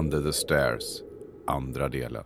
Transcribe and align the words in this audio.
Under 0.00 0.22
the 0.22 0.32
Stairs 0.32 1.02
Andra 1.46 1.88
delen 1.88 2.24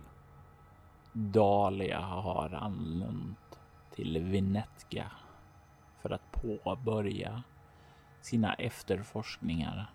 Dahlia 1.13 1.99
har 1.99 2.53
anlänt 2.53 3.59
till 3.95 4.23
Vinetka 4.23 5.11
för 6.01 6.09
att 6.09 6.31
påbörja 6.31 7.43
sina 8.21 8.53
efterforskningar 8.53 9.91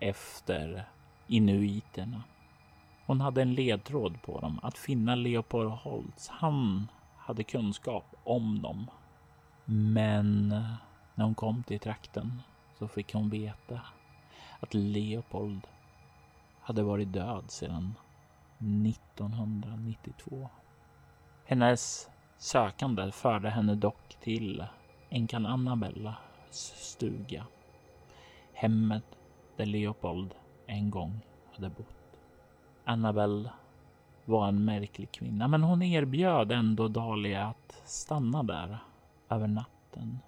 efter 0.00 0.88
inuiterna. 1.26 2.22
Hon 3.06 3.20
hade 3.20 3.42
en 3.42 3.54
ledtråd 3.54 4.22
på 4.22 4.40
dem 4.40 4.60
att 4.62 4.78
finna 4.78 5.14
Leopold 5.14 5.70
Holtz. 5.70 6.28
Han 6.28 6.88
hade 7.16 7.44
kunskap 7.44 8.14
om 8.24 8.62
dem. 8.62 8.90
Men 9.64 10.48
när 11.14 11.24
hon 11.24 11.34
kom 11.34 11.62
till 11.62 11.80
trakten 11.80 12.42
så 12.78 12.88
fick 12.88 13.14
hon 13.14 13.30
veta 13.30 13.80
att 14.60 14.74
Leopold 14.74 15.66
hade 16.62 16.82
varit 16.82 17.12
död 17.12 17.44
sedan 17.50 17.94
1992. 18.58 20.48
Hennes 21.44 22.10
sökande 22.38 23.12
förde 23.12 23.50
henne 23.50 23.74
dock 23.74 24.16
till 24.20 24.64
änkan 25.10 25.46
Annabellas 25.46 26.16
stuga. 26.76 27.46
Hemmet 28.52 29.04
där 29.56 29.66
Leopold 29.66 30.34
en 30.66 30.90
gång 30.90 31.20
hade 31.54 31.68
bott. 31.68 32.20
Annabelle 32.84 33.50
var 34.24 34.48
en 34.48 34.64
märklig 34.64 35.12
kvinna, 35.12 35.48
men 35.48 35.62
hon 35.62 35.82
erbjöd 35.82 36.52
ändå 36.52 36.88
Dahlia 36.88 37.46
att 37.46 37.82
stanna 37.84 38.42
där 38.42 38.78
över 39.28 39.46
natten 39.46 40.18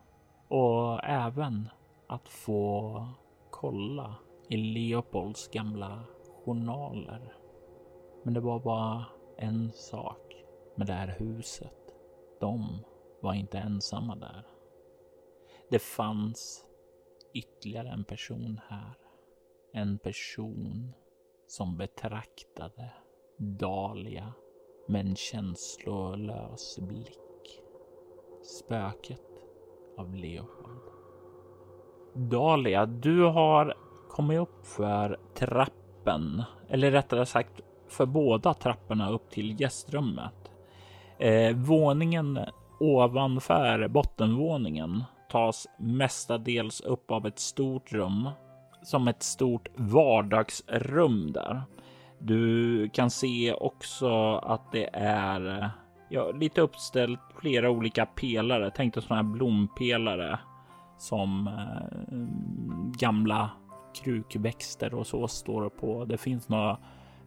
och 0.48 1.04
även 1.04 1.68
att 2.06 2.28
få 2.28 3.06
kolla 3.50 4.14
i 4.48 4.56
Leopolds 4.56 5.48
gamla 5.48 6.00
journaler. 6.44 7.36
Men 8.22 8.34
det 8.34 8.40
var 8.40 8.60
bara 8.60 9.04
en 9.36 9.72
sak 9.72 10.44
med 10.74 10.86
det 10.86 10.92
här 10.92 11.16
huset. 11.18 11.94
De 12.40 12.78
var 13.20 13.34
inte 13.34 13.58
ensamma 13.58 14.16
där. 14.16 14.46
Det 15.70 15.78
fanns 15.78 16.64
ytterligare 17.34 17.88
en 17.88 18.04
person 18.04 18.60
här. 18.68 18.94
En 19.72 19.98
person 19.98 20.92
som 21.46 21.76
betraktade 21.76 22.92
Dahlia 23.36 24.32
med 24.88 25.06
en 25.06 25.16
känslolös 25.16 26.78
blick. 26.78 27.60
Spöket 28.42 29.46
av 29.96 30.14
Leopold. 30.14 30.80
Dahlia, 32.14 32.86
du 32.86 33.22
har 33.22 33.74
kommit 34.08 34.40
upp 34.40 34.66
för 34.66 35.20
trappen, 36.04 36.42
eller 36.68 36.90
rättare 36.90 37.26
sagt 37.26 37.60
för 37.88 38.06
båda 38.06 38.54
trapporna 38.54 39.10
upp 39.10 39.30
till 39.30 39.60
gästrummet. 39.60 40.50
Eh, 41.18 41.56
våningen 41.56 42.40
ovanför 42.80 43.88
bottenvåningen 43.88 45.04
tas 45.30 45.66
mestadels 45.78 46.80
upp 46.80 47.10
av 47.10 47.26
ett 47.26 47.38
stort 47.38 47.92
rum 47.92 48.28
som 48.82 49.08
ett 49.08 49.22
stort 49.22 49.68
vardagsrum 49.76 51.32
där. 51.32 51.62
Du 52.18 52.88
kan 52.88 53.10
se 53.10 53.52
också 53.52 54.34
att 54.36 54.72
det 54.72 54.90
är 54.92 55.70
ja, 56.08 56.30
lite 56.30 56.60
uppställt 56.60 57.20
flera 57.40 57.70
olika 57.70 58.06
pelare. 58.06 58.70
Tänk 58.74 58.94
dig 58.94 59.02
sådana 59.02 59.22
här 59.22 59.32
blompelare 59.32 60.38
som 60.98 61.46
eh, 61.46 62.18
gamla 62.98 63.50
krukväxter 63.94 64.94
och 64.94 65.06
så 65.06 65.28
står 65.28 65.68
på. 65.68 66.04
Det 66.04 66.18
finns 66.18 66.48
några 66.48 66.78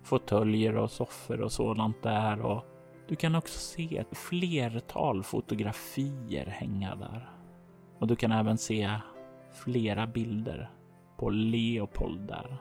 fåtöljer 0.03 0.77
och 0.77 0.91
soffor 0.91 1.41
och 1.41 1.51
sådant 1.51 2.03
där 2.03 2.41
och 2.41 2.65
du 3.07 3.15
kan 3.15 3.35
också 3.35 3.59
se 3.59 3.97
ett 3.97 4.17
flertal 4.17 5.23
fotografier 5.23 6.45
hänga 6.45 6.95
där. 6.95 7.29
Och 7.99 8.07
du 8.07 8.15
kan 8.15 8.31
även 8.31 8.57
se 8.57 8.91
flera 9.63 10.07
bilder 10.07 10.69
på 11.17 11.29
Leopold 11.29 12.27
där. 12.27 12.57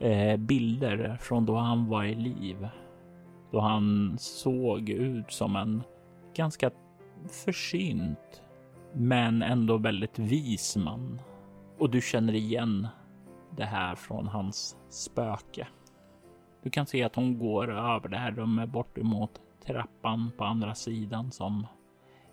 Eh, 0.00 0.36
bilder 0.36 1.16
från 1.20 1.46
då 1.46 1.56
han 1.56 1.88
var 1.88 2.04
i 2.04 2.14
liv. 2.14 2.68
Då 3.50 3.60
han 3.60 4.16
såg 4.18 4.88
ut 4.88 5.32
som 5.32 5.56
en 5.56 5.82
ganska 6.34 6.70
försynt 7.44 8.42
men 8.92 9.42
ändå 9.42 9.76
väldigt 9.76 10.18
vis 10.18 10.76
man. 10.76 11.20
Och 11.78 11.90
du 11.90 12.00
känner 12.00 12.34
igen 12.34 12.88
det 13.56 13.64
här 13.64 13.94
från 13.94 14.26
hans 14.26 14.76
spöke. 14.88 15.68
Du 16.62 16.70
kan 16.70 16.86
se 16.86 17.02
att 17.04 17.16
hon 17.16 17.38
går 17.38 17.70
över 17.70 18.08
det 18.08 18.18
här 18.18 18.32
rummet 18.32 18.68
bort 18.68 18.98
emot 18.98 19.40
trappan 19.66 20.30
på 20.38 20.44
andra 20.44 20.74
sidan 20.74 21.32
som 21.32 21.66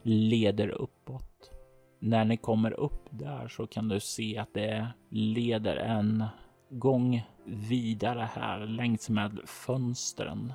leder 0.03 0.69
uppåt. 0.69 1.51
När 1.99 2.25
ni 2.25 2.37
kommer 2.37 2.71
upp 2.71 3.07
där 3.09 3.47
så 3.47 3.67
kan 3.67 3.87
du 3.87 3.99
se 3.99 4.37
att 4.37 4.53
det 4.53 4.87
leder 5.09 5.75
en 5.77 6.23
gång 6.69 7.23
vidare 7.45 8.29
här 8.33 8.59
längs 8.59 9.09
med 9.09 9.39
fönstren 9.45 10.53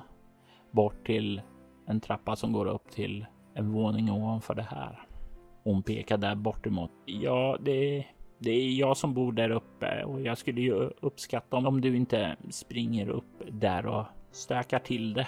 bort 0.71 1.05
till 1.05 1.41
en 1.87 1.99
trappa 1.99 2.35
som 2.35 2.53
går 2.53 2.65
upp 2.65 2.91
till 2.91 3.25
en 3.53 3.71
våning 3.71 4.11
ovanför 4.11 4.55
det 4.55 4.67
här. 4.69 5.07
Hon 5.63 5.83
pekar 5.83 6.17
där 6.17 6.35
bort 6.35 6.67
emot. 6.67 6.91
Ja, 7.05 7.57
det, 7.61 8.05
det 8.43 8.51
är 8.51 8.71
jag 8.71 8.97
som 8.97 9.13
bor 9.13 9.31
där 9.31 9.49
uppe 9.49 10.03
och 10.03 10.21
jag 10.21 10.37
skulle 10.37 10.61
ju 10.61 10.89
uppskatta 10.99 11.57
om 11.57 11.81
du 11.81 11.95
inte 11.95 12.35
springer 12.49 13.09
upp 13.09 13.41
där 13.51 13.85
och 13.85 14.05
stökar 14.31 14.79
till 14.79 15.13
det. 15.13 15.27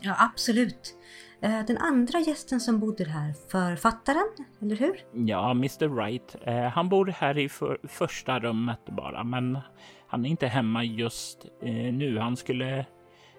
Ja, 0.00 0.14
absolut. 0.18 0.94
Eh, 1.42 1.64
Den 1.66 1.78
andra 1.78 2.18
gästen 2.18 2.60
som 2.60 2.80
bodde 2.80 3.04
här, 3.04 3.34
författaren, 3.48 4.26
eller 4.62 4.76
hur? 4.76 4.96
Ja, 5.12 5.50
Mr 5.50 5.88
Wright. 5.88 6.36
Eh, 6.42 6.62
han 6.62 6.88
bor 6.88 7.06
här 7.06 7.38
i 7.38 7.48
för, 7.48 7.78
första 7.84 8.38
rummet 8.38 8.80
bara, 8.86 9.24
men 9.24 9.58
han 10.08 10.24
är 10.24 10.30
inte 10.30 10.46
hemma 10.46 10.84
just 10.84 11.46
eh, 11.62 11.94
nu. 11.94 12.18
Han 12.18 12.36
skulle 12.36 12.86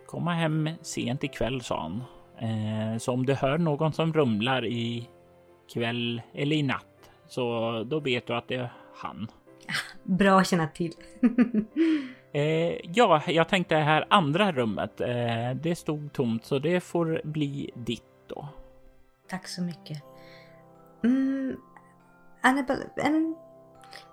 komma 0.08 0.34
hem 0.34 0.70
sent 0.82 1.24
ikväll, 1.24 1.62
sa 1.62 1.82
han. 1.82 2.04
Så 3.00 3.14
om 3.14 3.26
du 3.26 3.34
hör 3.34 3.58
någon 3.58 3.94
som 3.94 4.14
rumlar 4.14 4.66
i 4.66 5.10
kväll 5.74 6.22
eller 6.34 6.56
i 6.56 6.64
natt, 6.64 7.12
så 7.28 7.84
då 7.84 8.00
vet 8.00 8.28
du 8.28 8.34
att 8.36 8.48
det 8.48 8.70
han. 8.96 9.28
Bra 10.04 10.40
att 10.40 10.48
känna 10.48 10.68
till. 10.68 10.94
Eh, 12.34 12.78
ja, 12.84 13.24
jag 13.28 13.50
tänkte 13.50 13.76
det 13.76 13.82
här 13.82 14.06
andra 14.10 14.52
rummet. 14.52 15.02
Eh, 15.02 15.56
det 15.56 15.76
stod 15.76 16.14
tomt, 16.14 16.46
så 16.46 16.60
det 16.60 16.82
får 16.82 17.22
bli 17.24 17.72
ditt 17.76 18.04
då. 18.28 18.48
Tack 19.30 19.48
så 19.48 19.62
mycket. 19.62 20.04
Mm, 21.04 21.58
Annabelle, 22.42 22.84
en 22.98 23.36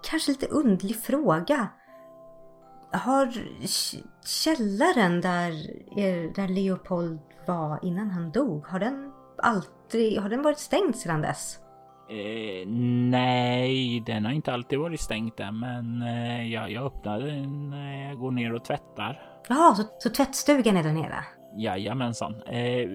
kanske 0.03 0.31
lite 0.31 0.47
undlig 0.47 0.97
fråga. 0.97 1.69
Har 2.93 3.33
källaren 4.25 5.21
där, 5.21 5.53
er, 5.99 6.35
där 6.35 6.49
Leopold 6.49 7.21
var 7.47 7.79
innan 7.83 8.11
han 8.11 8.31
dog, 8.31 8.67
har 8.67 8.79
den 8.79 9.13
aldrig, 9.39 10.21
har 10.21 10.29
den 10.29 10.43
varit 10.43 10.59
stängd 10.59 10.97
sedan 10.97 11.23
dess? 11.23 11.59
Eh, 12.11 12.69
nej, 13.11 14.01
den 14.07 14.25
har 14.25 14.33
inte 14.33 14.53
alltid 14.53 14.79
varit 14.79 15.01
stängt 15.01 15.37
där, 15.37 15.53
men 15.53 16.03
eh, 16.03 16.53
jag, 16.53 16.71
jag 16.71 16.85
öppnar 16.87 17.21
den 17.21 17.71
när 17.71 18.09
jag 18.09 18.19
går 18.19 18.31
ner 18.31 18.55
och 18.55 18.65
tvättar. 18.65 19.23
Jaha, 19.49 19.75
så, 19.75 19.83
så 19.99 20.11
tvättstugan 20.11 20.77
är 20.77 20.83
där 20.83 20.93
nere? 20.93 21.25
Jajamensan. 21.57 22.43
Eh, 22.43 22.89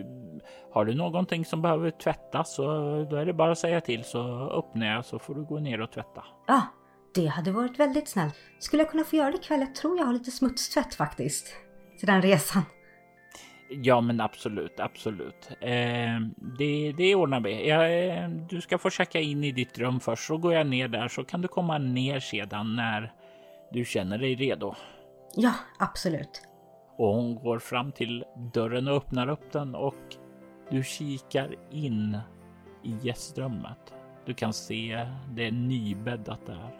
har 0.74 0.86
du 0.86 0.96
någonting 0.96 1.46
som 1.46 1.62
behöver 1.62 1.92
tvättas 1.92 2.56
så 2.56 2.64
då 3.10 3.16
är 3.16 3.26
det 3.26 3.34
bara 3.34 3.52
att 3.52 3.58
säga 3.58 3.82
till 3.82 4.04
så 4.04 4.50
öppnar 4.50 4.88
jag 4.88 5.06
så 5.06 5.20
får 5.20 5.36
du 5.36 5.46
gå 5.46 5.60
ner 5.60 5.82
och 5.82 5.92
tvätta. 5.92 6.24
Ja, 6.48 6.62
Det 7.16 7.28
hade 7.28 7.52
varit 7.52 7.80
väldigt 7.80 8.08
snällt. 8.10 8.36
Skulle 8.60 8.84
jag 8.84 8.92
kunna 8.92 9.04
få 9.04 9.16
göra 9.16 9.32
det 9.32 9.38
ikväll? 9.38 9.60
Jag 9.60 9.76
tror 9.76 9.98
jag 9.98 10.06
har 10.06 10.14
lite 10.14 10.32
smutstvätt 10.32 10.96
faktiskt. 10.96 11.48
Till 12.00 12.08
den 12.08 12.22
resan. 12.22 12.62
Ja, 13.82 14.02
men 14.02 14.22
absolut, 14.22 14.80
absolut. 14.80 15.50
Eh, 15.62 16.20
det, 16.58 16.94
det 16.98 17.16
ordnar 17.16 17.40
vi. 17.40 17.70
Eh, 17.70 18.30
du 18.50 18.62
ska 18.62 18.78
få 18.78 18.90
checka 18.90 19.20
in 19.20 19.44
i 19.44 19.52
ditt 19.52 19.78
rum 19.78 20.00
först, 20.00 20.28
så 20.28 20.38
går 20.38 20.54
jag 20.54 20.68
ner 20.68 20.88
där 20.88 21.08
så 21.08 21.24
kan 21.24 21.42
du 21.42 21.48
komma 21.48 21.78
ner 21.78 22.20
sedan 22.20 22.76
när 22.76 23.14
du 23.72 23.86
känner 23.86 24.18
dig 24.18 24.36
redo. 24.36 24.76
Ja, 25.36 25.54
absolut. 25.80 26.42
Och 26.98 27.08
hon 27.08 27.36
går 27.36 27.60
fram 27.60 27.92
till 27.92 28.24
dörren 28.54 28.88
och 28.88 28.96
öppnar 28.96 29.30
upp 29.30 29.52
den 29.52 29.76
och 29.76 30.16
du 30.70 30.84
kikar 30.84 31.56
in 31.72 32.18
i 32.84 32.96
gästrummet. 33.02 33.94
Du 34.26 34.34
kan 34.34 34.54
se 34.54 35.08
det 35.32 35.48
är 35.48 35.52
nybäddat 35.52 36.46
där. 36.46 36.76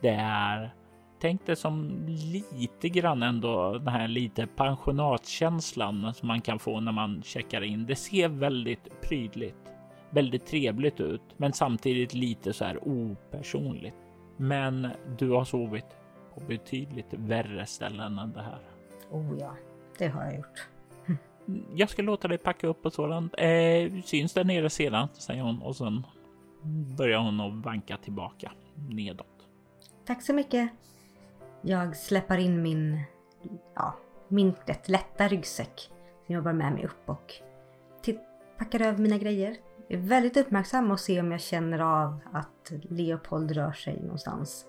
Det 0.00 0.16
är 0.20 0.74
tänk 1.22 1.46
det 1.46 1.56
som 1.56 2.06
lite 2.52 2.88
grann 2.88 3.22
ändå 3.22 3.72
den 3.72 3.88
här 3.88 4.08
lite 4.08 4.46
pensionatskänslan 4.46 6.14
som 6.14 6.28
man 6.28 6.40
kan 6.40 6.58
få 6.58 6.80
när 6.80 6.92
man 6.92 7.22
checkar 7.22 7.62
in. 7.62 7.86
Det 7.86 7.96
ser 7.96 8.28
väldigt 8.28 9.00
prydligt, 9.02 9.74
väldigt 10.10 10.46
trevligt 10.46 11.00
ut, 11.00 11.22
men 11.36 11.52
samtidigt 11.52 12.14
lite 12.14 12.52
så 12.52 12.64
här 12.64 12.88
opersonligt. 12.88 13.96
Men 14.36 14.88
du 15.18 15.30
har 15.30 15.44
sovit 15.44 15.86
på 16.34 16.40
betydligt 16.40 17.14
värre 17.14 17.66
ställen 17.66 18.18
än 18.18 18.32
det 18.32 18.42
här. 18.42 18.60
Oh 19.10 19.38
ja, 19.40 19.56
det 19.98 20.08
har 20.08 20.24
jag 20.24 20.36
gjort. 20.36 20.68
Jag 21.74 21.90
ska 21.90 22.02
låta 22.02 22.28
dig 22.28 22.38
packa 22.38 22.66
upp 22.66 22.86
och 22.86 22.92
sådant. 22.92 23.34
Eh, 23.38 24.02
syns 24.04 24.32
där 24.32 24.44
nere 24.44 24.70
sedan, 24.70 25.08
säger 25.12 25.42
hon 25.42 25.62
och 25.62 25.76
sen 25.76 26.06
börjar 26.98 27.18
hon 27.18 27.40
att 27.40 27.64
vanka 27.64 27.96
tillbaka 27.96 28.52
nedåt. 28.74 29.26
Tack 30.04 30.22
så 30.22 30.34
mycket. 30.34 30.70
Jag 31.62 31.96
släpper 31.96 32.38
in 32.38 32.62
min, 32.62 33.00
ja, 33.74 33.94
min 34.28 34.54
rätt 34.64 34.88
lätta 34.88 35.28
ryggsäck 35.28 35.90
som 36.26 36.34
jag 36.34 36.44
bär 36.44 36.52
med 36.52 36.72
mig 36.72 36.84
upp 36.84 37.08
och 37.08 37.34
packar 38.58 38.80
över 38.80 38.98
mina 38.98 39.18
grejer. 39.18 39.56
Jag 39.88 40.00
är 40.00 40.06
väldigt 40.06 40.36
uppmärksam 40.36 40.90
och 40.90 41.00
ser 41.00 41.20
om 41.20 41.32
jag 41.32 41.40
känner 41.40 41.78
av 41.78 42.20
att 42.32 42.72
Leopold 42.82 43.50
rör 43.50 43.72
sig 43.72 44.00
någonstans. 44.02 44.66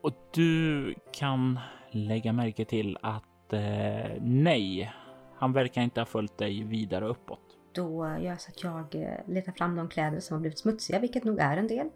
Och 0.00 0.12
du 0.34 0.94
kan 1.12 1.60
lägga 1.90 2.32
märke 2.32 2.64
till 2.64 2.98
att 3.02 3.52
eh, 3.52 4.20
nej, 4.20 4.92
han 5.36 5.52
verkar 5.52 5.82
inte 5.82 6.00
ha 6.00 6.06
följt 6.06 6.38
dig 6.38 6.64
vidare 6.64 7.06
uppåt. 7.06 7.40
Då 7.72 8.06
gör 8.06 8.18
jag 8.18 8.40
så 8.40 8.50
att 8.50 8.64
jag 8.64 9.02
eh, 9.02 9.18
letar 9.26 9.52
fram 9.52 9.76
de 9.76 9.88
kläder 9.88 10.20
som 10.20 10.34
har 10.34 10.40
blivit 10.40 10.58
smutsiga, 10.58 10.98
vilket 10.98 11.24
nog 11.24 11.38
är 11.38 11.56
en 11.56 11.68
del, 11.68 11.88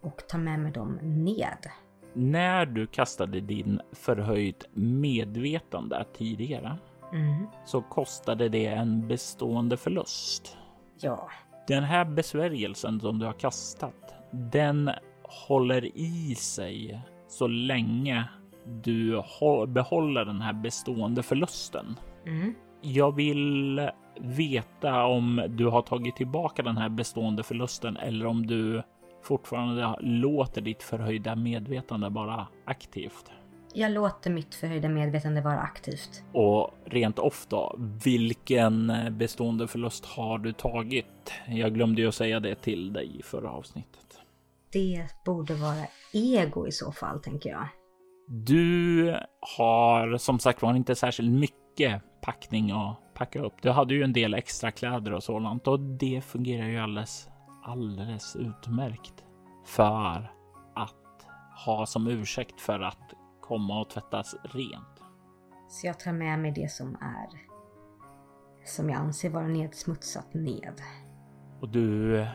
och 0.00 0.26
tar 0.28 0.38
med 0.38 0.58
mig 0.58 0.72
dem 0.72 0.98
ned. 1.02 1.70
När 2.14 2.66
du 2.66 2.86
kastade 2.86 3.40
din 3.40 3.80
förhöjd 3.92 4.64
medvetande 4.72 6.04
tidigare 6.16 6.76
mm. 7.12 7.46
så 7.64 7.82
kostade 7.82 8.48
det 8.48 8.66
en 8.66 9.08
bestående 9.08 9.76
förlust. 9.76 10.56
Ja. 11.00 11.28
Den 11.68 11.84
här 11.84 12.04
besvärjelsen 12.04 13.00
som 13.00 13.18
du 13.18 13.26
har 13.26 13.32
kastat, 13.32 14.14
den 14.30 14.90
håller 15.22 15.96
i 15.98 16.34
sig 16.34 17.00
så 17.28 17.46
länge 17.46 18.24
du 18.82 19.22
behåller 19.68 20.24
den 20.24 20.40
här 20.40 20.52
bestående 20.52 21.22
förlusten. 21.22 21.98
Mm. 22.26 22.54
Jag 22.80 23.14
vill 23.14 23.90
veta 24.20 25.04
om 25.04 25.44
du 25.48 25.66
har 25.66 25.82
tagit 25.82 26.16
tillbaka 26.16 26.62
den 26.62 26.76
här 26.76 26.88
bestående 26.88 27.42
förlusten 27.42 27.96
eller 27.96 28.26
om 28.26 28.46
du 28.46 28.82
fortfarande 29.24 29.96
låter 30.00 30.60
ditt 30.60 30.82
förhöjda 30.82 31.36
medvetande 31.36 32.08
vara 32.08 32.46
aktivt. 32.64 33.30
Jag 33.76 33.92
låter 33.92 34.30
mitt 34.30 34.54
förhöjda 34.54 34.88
medvetande 34.88 35.40
vara 35.40 35.60
aktivt. 35.60 36.22
Och 36.32 36.70
rent 36.84 37.18
ofta, 37.18 37.58
vilken 38.04 38.92
bestående 39.10 39.68
förlust 39.68 40.04
har 40.04 40.38
du 40.38 40.52
tagit? 40.52 41.32
Jag 41.46 41.74
glömde 41.74 42.02
ju 42.02 42.08
att 42.08 42.14
säga 42.14 42.40
det 42.40 42.54
till 42.54 42.92
dig 42.92 43.18
i 43.18 43.22
förra 43.22 43.50
avsnittet. 43.50 44.20
Det 44.72 45.06
borde 45.24 45.54
vara 45.54 45.86
ego 46.12 46.66
i 46.66 46.72
så 46.72 46.92
fall, 46.92 47.20
tänker 47.20 47.50
jag. 47.50 47.68
Du 48.28 49.16
har 49.56 50.16
som 50.18 50.38
sagt 50.38 50.62
var 50.62 50.74
inte 50.74 50.94
särskilt 50.94 51.30
mycket 51.30 52.02
packning 52.20 52.70
att 52.70 53.14
packa 53.14 53.42
upp. 53.42 53.62
Du 53.62 53.70
hade 53.70 53.94
ju 53.94 54.02
en 54.02 54.12
del 54.12 54.34
extra 54.34 54.70
kläder 54.70 55.12
och 55.12 55.22
sådant 55.22 55.68
och 55.68 55.80
det 55.80 56.24
fungerar 56.24 56.68
ju 56.68 56.78
alldeles, 56.78 57.28
alldeles 57.64 58.36
utmärkt 58.36 59.24
för 59.64 60.32
att 60.74 61.26
ha 61.66 61.86
som 61.86 62.06
ursäkt 62.06 62.60
för 62.60 62.80
att 62.80 63.14
komma 63.40 63.80
och 63.80 63.90
tvättas 63.90 64.34
rent. 64.42 65.02
Så 65.68 65.86
jag 65.86 66.00
tar 66.00 66.12
med 66.12 66.38
mig 66.38 66.52
det 66.52 66.70
som 66.70 66.94
är 66.94 67.54
som 68.64 68.90
jag 68.90 68.98
anser 68.98 69.30
vara 69.30 69.46
nedsmutsat 69.46 70.34
ned. 70.34 70.80
Och 71.60 71.68
du 71.68 72.26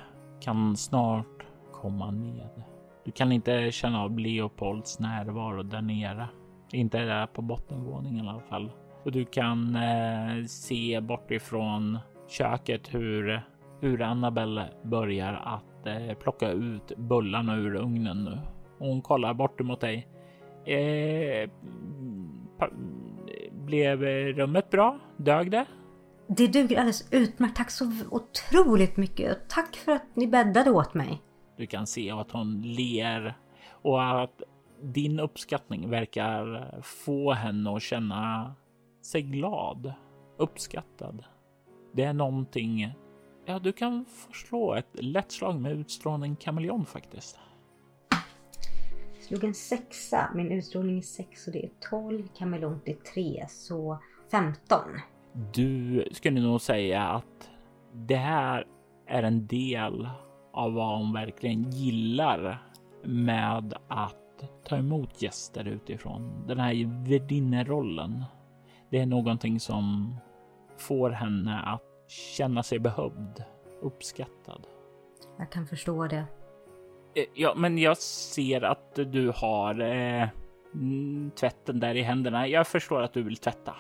kan 0.42 0.78
snart 0.78 1.46
komma 1.72 2.12
ned. 2.12 2.64
Du 3.06 3.12
kan 3.12 3.32
inte 3.32 3.72
känna 3.72 4.02
av 4.02 4.20
Leopolds 4.20 5.00
närvaro 5.00 5.64
där 5.64 5.82
nere. 5.82 6.28
Inte 6.72 6.98
där 6.98 7.28
på 7.28 7.42
bottenvåningen 7.42 8.26
i 8.26 8.30
alla 8.30 8.42
fall. 8.42 8.72
Och 9.04 9.12
du 9.12 9.26
kan 9.26 9.76
eh, 9.76 10.46
se 10.46 11.02
bortifrån 11.02 12.00
köket 12.28 12.94
hur, 12.94 13.42
hur 13.80 14.02
Annabelle 14.02 14.70
börjar 14.84 15.34
att 15.34 15.88
eh, 15.88 16.18
plocka 16.18 16.52
ut 16.52 16.98
bullarna 16.98 17.56
ur 17.56 17.76
ugnen 17.76 18.24
nu. 18.24 18.40
Hon 18.78 19.02
kollar 19.02 19.34
bort 19.34 19.62
emot 19.62 19.82
dig. 19.82 20.08
Eh, 20.66 21.50
blev 23.52 24.02
rummet 24.34 24.70
bra? 24.70 25.00
Dög 25.18 25.52
det? 25.52 25.66
Det 26.28 26.48
duger 26.48 26.78
alldeles 26.78 27.14
utmärkt. 27.14 27.56
Tack 27.56 27.72
så 27.72 27.92
otroligt 28.12 28.98
mycket. 28.98 29.50
Tack 29.50 29.76
för 29.76 29.92
att 29.92 30.16
ni 30.16 30.28
bäddade 30.28 30.72
åt 30.72 30.94
mig. 30.94 31.22
Du 31.58 31.68
kan 31.68 31.88
se 31.88 32.12
att 32.12 32.32
hon 32.32 32.62
ler 32.62 33.34
och 33.72 34.22
att 34.22 34.42
din 34.82 35.20
uppskattning 35.20 35.90
verkar 35.90 36.76
få 36.82 37.34
henne 37.34 37.76
att 37.76 37.82
känna 37.82 38.56
sig 39.02 39.22
glad, 39.22 39.94
uppskattad. 40.38 41.24
Det 41.94 42.04
är 42.04 42.14
någonting. 42.14 42.94
Ja, 43.50 43.60
du 43.60 43.72
kan 43.72 44.06
förslå 44.06 44.74
ett 44.74 44.90
lätt 45.04 45.32
slag 45.32 45.62
med 45.62 45.72
utstrålning 45.72 46.36
kameleon 46.36 46.86
faktiskt. 46.86 47.40
Slog 49.20 49.44
en 49.44 49.54
sexa. 49.54 50.32
Min 50.36 50.52
utstrålning 50.52 50.98
är 50.98 51.02
sex 51.02 51.48
och 51.48 51.54
det 51.54 51.66
är 51.66 51.72
12. 51.90 52.28
Kameleont 52.38 52.88
är 52.88 52.94
3 53.14 53.46
så 53.50 54.00
15. 54.32 54.80
Du 55.54 56.06
skulle 56.12 56.42
nog 56.42 56.62
säga 56.62 57.04
att 57.04 57.50
det 57.94 58.16
här 58.16 58.68
är 59.08 59.24
en 59.24 59.48
del 59.48 60.10
av 60.54 60.74
vad 60.74 60.98
hon 60.98 61.14
verkligen 61.14 61.72
gillar 61.72 62.64
med 63.04 63.74
att 63.88 64.44
ta 64.64 64.78
emot 64.78 65.22
gäster 65.22 65.68
utifrån. 65.68 66.44
Den 66.48 66.60
här 66.60 67.06
värdinnerollen. 67.10 68.24
Det 68.90 69.00
är 69.00 69.06
någonting 69.06 69.60
som 69.60 70.16
får 70.78 71.10
henne 71.10 71.60
att 71.60 71.89
känna 72.10 72.64
sig 72.64 72.80
behövd, 72.80 73.44
uppskattad. 73.82 74.68
Jag 75.38 75.52
kan 75.52 75.68
förstå 75.68 76.08
det. 76.08 76.26
Eh, 77.16 77.26
ja, 77.34 77.54
men 77.56 77.78
jag 77.78 77.98
ser 77.98 78.62
att 78.62 78.96
du 78.96 79.32
har 79.36 79.82
eh, 79.82 80.28
tvätten 81.40 81.80
där 81.80 81.96
i 81.96 82.02
händerna. 82.02 82.48
Jag 82.48 82.68
förstår 82.68 83.02
att 83.02 83.14
du 83.14 83.24
vill 83.24 83.38
tvätta. 83.38 83.76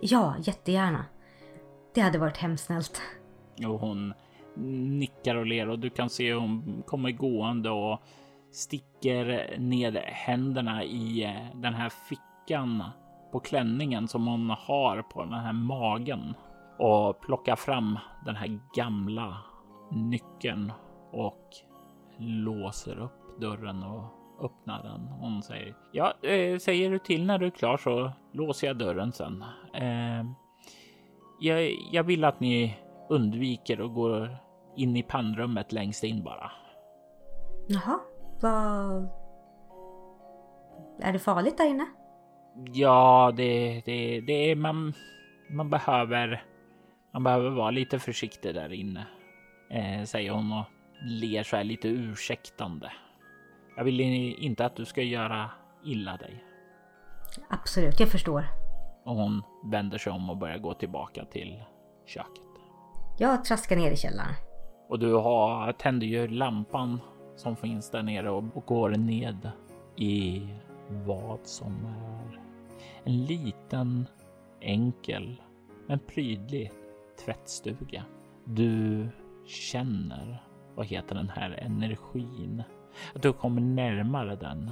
Ja, 0.00 0.34
jättegärna. 0.40 1.04
Det 1.94 2.00
hade 2.00 2.18
varit 2.18 2.36
hemskt 2.36 2.64
snällt. 2.64 3.02
Och 3.66 3.80
hon 3.80 4.14
nickar 4.98 5.34
och 5.34 5.46
ler 5.46 5.68
och 5.68 5.78
du 5.78 5.90
kan 5.90 6.10
se 6.10 6.34
hon 6.34 6.82
kommer 6.86 7.10
gående 7.10 7.70
och 7.70 8.00
sticker 8.52 9.54
ned 9.58 9.96
händerna 9.96 10.84
i 10.84 11.24
eh, 11.24 11.60
den 11.60 11.74
här 11.74 11.88
fickan 11.88 12.84
på 13.32 13.40
klänningen 13.40 14.08
som 14.08 14.26
hon 14.26 14.50
har 14.50 15.02
på 15.02 15.24
den 15.24 15.32
här 15.32 15.52
magen 15.52 16.34
och 16.80 17.20
plockar 17.20 17.56
fram 17.56 17.98
den 18.24 18.36
här 18.36 18.60
gamla 18.74 19.36
nyckeln 19.90 20.72
och 21.12 21.48
låser 22.18 22.98
upp 22.98 23.40
dörren 23.40 23.82
och 23.82 24.04
öppnar 24.44 24.82
den. 24.82 25.00
Hon 25.00 25.42
säger 25.42 25.76
ja, 25.92 26.14
eh, 26.22 26.58
säger 26.58 26.90
du 26.90 26.98
till 26.98 27.26
när 27.26 27.38
du 27.38 27.46
är 27.46 27.50
klar 27.50 27.76
så 27.76 28.12
låser 28.32 28.66
jag 28.66 28.78
dörren 28.78 29.12
sen. 29.12 29.44
Eh, 29.74 30.24
jag, 31.40 31.72
jag 31.92 32.02
vill 32.02 32.24
att 32.24 32.40
ni 32.40 32.78
undviker 33.08 33.80
och 33.80 33.94
går 33.94 34.36
in 34.76 34.96
i 34.96 35.02
pannrummet 35.02 35.72
längst 35.72 36.04
in 36.04 36.24
bara. 36.24 36.50
Jaha, 37.68 38.00
vad... 38.42 39.08
Är 41.02 41.12
det 41.12 41.18
farligt 41.18 41.58
där 41.58 41.66
inne? 41.66 41.86
Ja, 42.72 43.32
det, 43.36 43.82
det, 43.84 44.20
det 44.20 44.50
är 44.50 44.56
man. 44.56 44.92
Man 45.50 45.70
behöver. 45.70 46.44
Man 47.12 47.24
behöver 47.24 47.50
vara 47.50 47.70
lite 47.70 47.98
försiktig 47.98 48.54
där 48.54 48.72
inne, 48.72 49.06
eh, 49.70 50.04
säger 50.04 50.30
hon 50.30 50.52
och 50.52 50.64
ler 51.02 51.42
så 51.42 51.56
här 51.56 51.64
lite 51.64 51.88
ursäktande. 51.88 52.92
Jag 53.76 53.84
vill 53.84 54.00
inte 54.00 54.66
att 54.66 54.76
du 54.76 54.84
ska 54.84 55.02
göra 55.02 55.50
illa 55.84 56.16
dig. 56.16 56.44
Absolut, 57.48 58.00
jag 58.00 58.08
förstår. 58.08 58.44
Och 59.04 59.16
hon 59.16 59.42
vänder 59.64 59.98
sig 59.98 60.12
om 60.12 60.30
och 60.30 60.36
börjar 60.36 60.58
gå 60.58 60.74
tillbaka 60.74 61.24
till 61.24 61.62
köket. 62.06 62.42
Jag 63.18 63.44
traskar 63.44 63.76
ner 63.76 63.90
i 63.90 63.96
källaren. 63.96 64.34
Och 64.88 64.98
du 64.98 65.14
har, 65.14 65.72
tänder 65.72 66.06
ju 66.06 66.28
lampan 66.28 67.00
som 67.36 67.56
finns 67.56 67.90
där 67.90 68.02
nere 68.02 68.30
och, 68.30 68.44
och 68.54 68.64
går 68.66 68.90
ned 68.90 69.50
i 69.96 70.48
vad 70.88 71.38
som 71.42 71.86
är 71.86 72.40
en 73.04 73.24
liten 73.24 74.06
enkel 74.60 75.42
men 75.86 75.98
prydlig 75.98 76.72
tvättstuga. 77.24 78.04
Du 78.44 79.08
känner, 79.46 80.44
vad 80.74 80.86
heter 80.86 81.14
den 81.14 81.28
här 81.28 81.50
energin? 81.50 82.62
Att 83.14 83.22
du 83.22 83.32
kommer 83.32 83.60
närmare 83.60 84.36
den. 84.36 84.70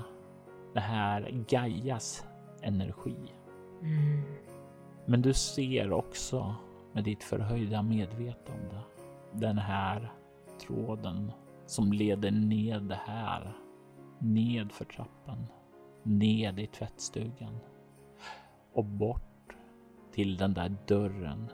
Det 0.74 0.80
här 0.80 1.44
Gaias 1.48 2.26
energi. 2.62 3.16
Mm. 3.82 4.22
Men 5.06 5.22
du 5.22 5.32
ser 5.32 5.92
också 5.92 6.54
med 6.92 7.04
ditt 7.04 7.24
förhöjda 7.24 7.82
medvetande 7.82 8.80
den 9.32 9.58
här 9.58 10.12
tråden 10.60 11.32
som 11.66 11.92
leder 11.92 12.30
ned 12.30 12.92
här. 12.92 13.52
Ned 14.18 14.72
för 14.72 14.84
trappan. 14.84 15.46
Ned 16.02 16.58
i 16.58 16.66
tvättstugan. 16.66 17.58
Och 18.72 18.84
bort 18.84 19.56
till 20.12 20.36
den 20.36 20.54
där 20.54 20.76
dörren 20.86 21.48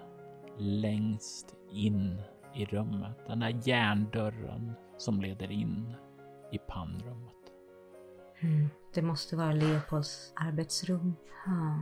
längst 0.59 1.57
in 1.71 2.23
i 2.55 2.65
rummet. 2.65 3.17
Den 3.27 3.41
där 3.41 3.61
järndörren 3.65 4.73
som 4.97 5.21
leder 5.21 5.51
in 5.51 5.95
i 6.53 6.59
pannrummet. 6.59 7.35
Mm. 8.41 8.69
Det 8.95 9.03
måste 9.03 9.37
vara 9.37 9.53
Leopolds 9.53 10.33
arbetsrum. 10.37 11.17
Ja. 11.47 11.79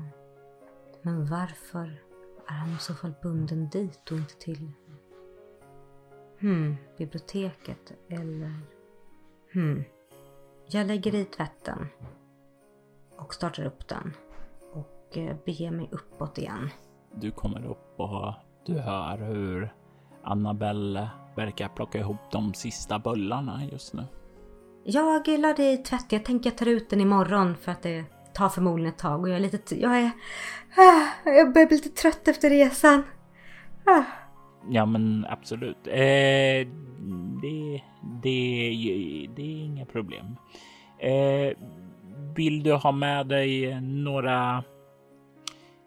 Men 1.02 1.26
varför 1.26 2.02
är 2.48 2.54
han 2.54 2.70
i 2.70 2.78
så 2.78 2.94
fall 2.94 3.14
bunden 3.22 3.68
dit 3.68 4.10
och 4.10 4.16
inte 4.16 4.34
till 4.34 4.70
hmm, 6.40 6.76
biblioteket 6.98 7.92
eller... 8.08 8.60
Hmm. 9.52 9.84
Jag 10.66 10.86
lägger 10.86 11.14
i 11.14 11.24
tvätten 11.24 11.88
och 13.16 13.34
startar 13.34 13.64
upp 13.64 13.88
den 13.88 14.12
och 14.72 15.18
eh, 15.18 15.36
beger 15.44 15.70
mig 15.70 15.88
uppåt 15.92 16.38
igen. 16.38 16.70
Du 17.14 17.30
kommer 17.30 17.64
upp 17.64 17.94
och 18.00 18.34
du 18.66 18.78
hör 18.78 19.18
hur 19.18 19.72
Annabelle 20.24 21.10
verkar 21.36 21.68
plocka 21.68 21.98
ihop 21.98 22.30
de 22.32 22.54
sista 22.54 22.98
bullarna 22.98 23.64
just 23.72 23.94
nu. 23.94 24.04
Jag 24.84 25.28
lade 25.28 25.72
i 25.72 25.76
tvätt. 25.76 26.12
Jag 26.12 26.24
tänker 26.24 26.50
jag 26.50 26.58
tar 26.58 26.68
ut 26.68 26.90
den 26.90 27.00
imorgon 27.00 27.56
för 27.56 27.72
att 27.72 27.82
det 27.82 28.04
tar 28.34 28.48
förmodligen 28.48 28.92
ett 28.92 28.98
tag 28.98 29.20
och 29.20 29.28
jag 29.28 29.36
är 29.36 29.40
lite... 29.40 29.80
Jag 29.80 29.98
är... 29.98 30.10
Ah, 30.76 31.30
jag 31.30 31.52
börjar 31.52 31.66
bli 31.66 31.76
lite 31.76 32.02
trött 32.02 32.28
efter 32.28 32.50
resan. 32.50 33.02
Ah. 33.84 34.02
Ja, 34.70 34.86
men 34.86 35.26
absolut. 35.28 35.86
Eh, 35.86 36.68
det, 37.42 37.82
det, 38.22 38.70
det 39.36 39.42
är 39.42 39.64
inga 39.64 39.86
problem. 39.86 40.36
Eh, 40.98 41.56
vill 42.36 42.62
du 42.62 42.72
ha 42.72 42.92
med 42.92 43.26
dig 43.26 43.80
några 43.80 44.64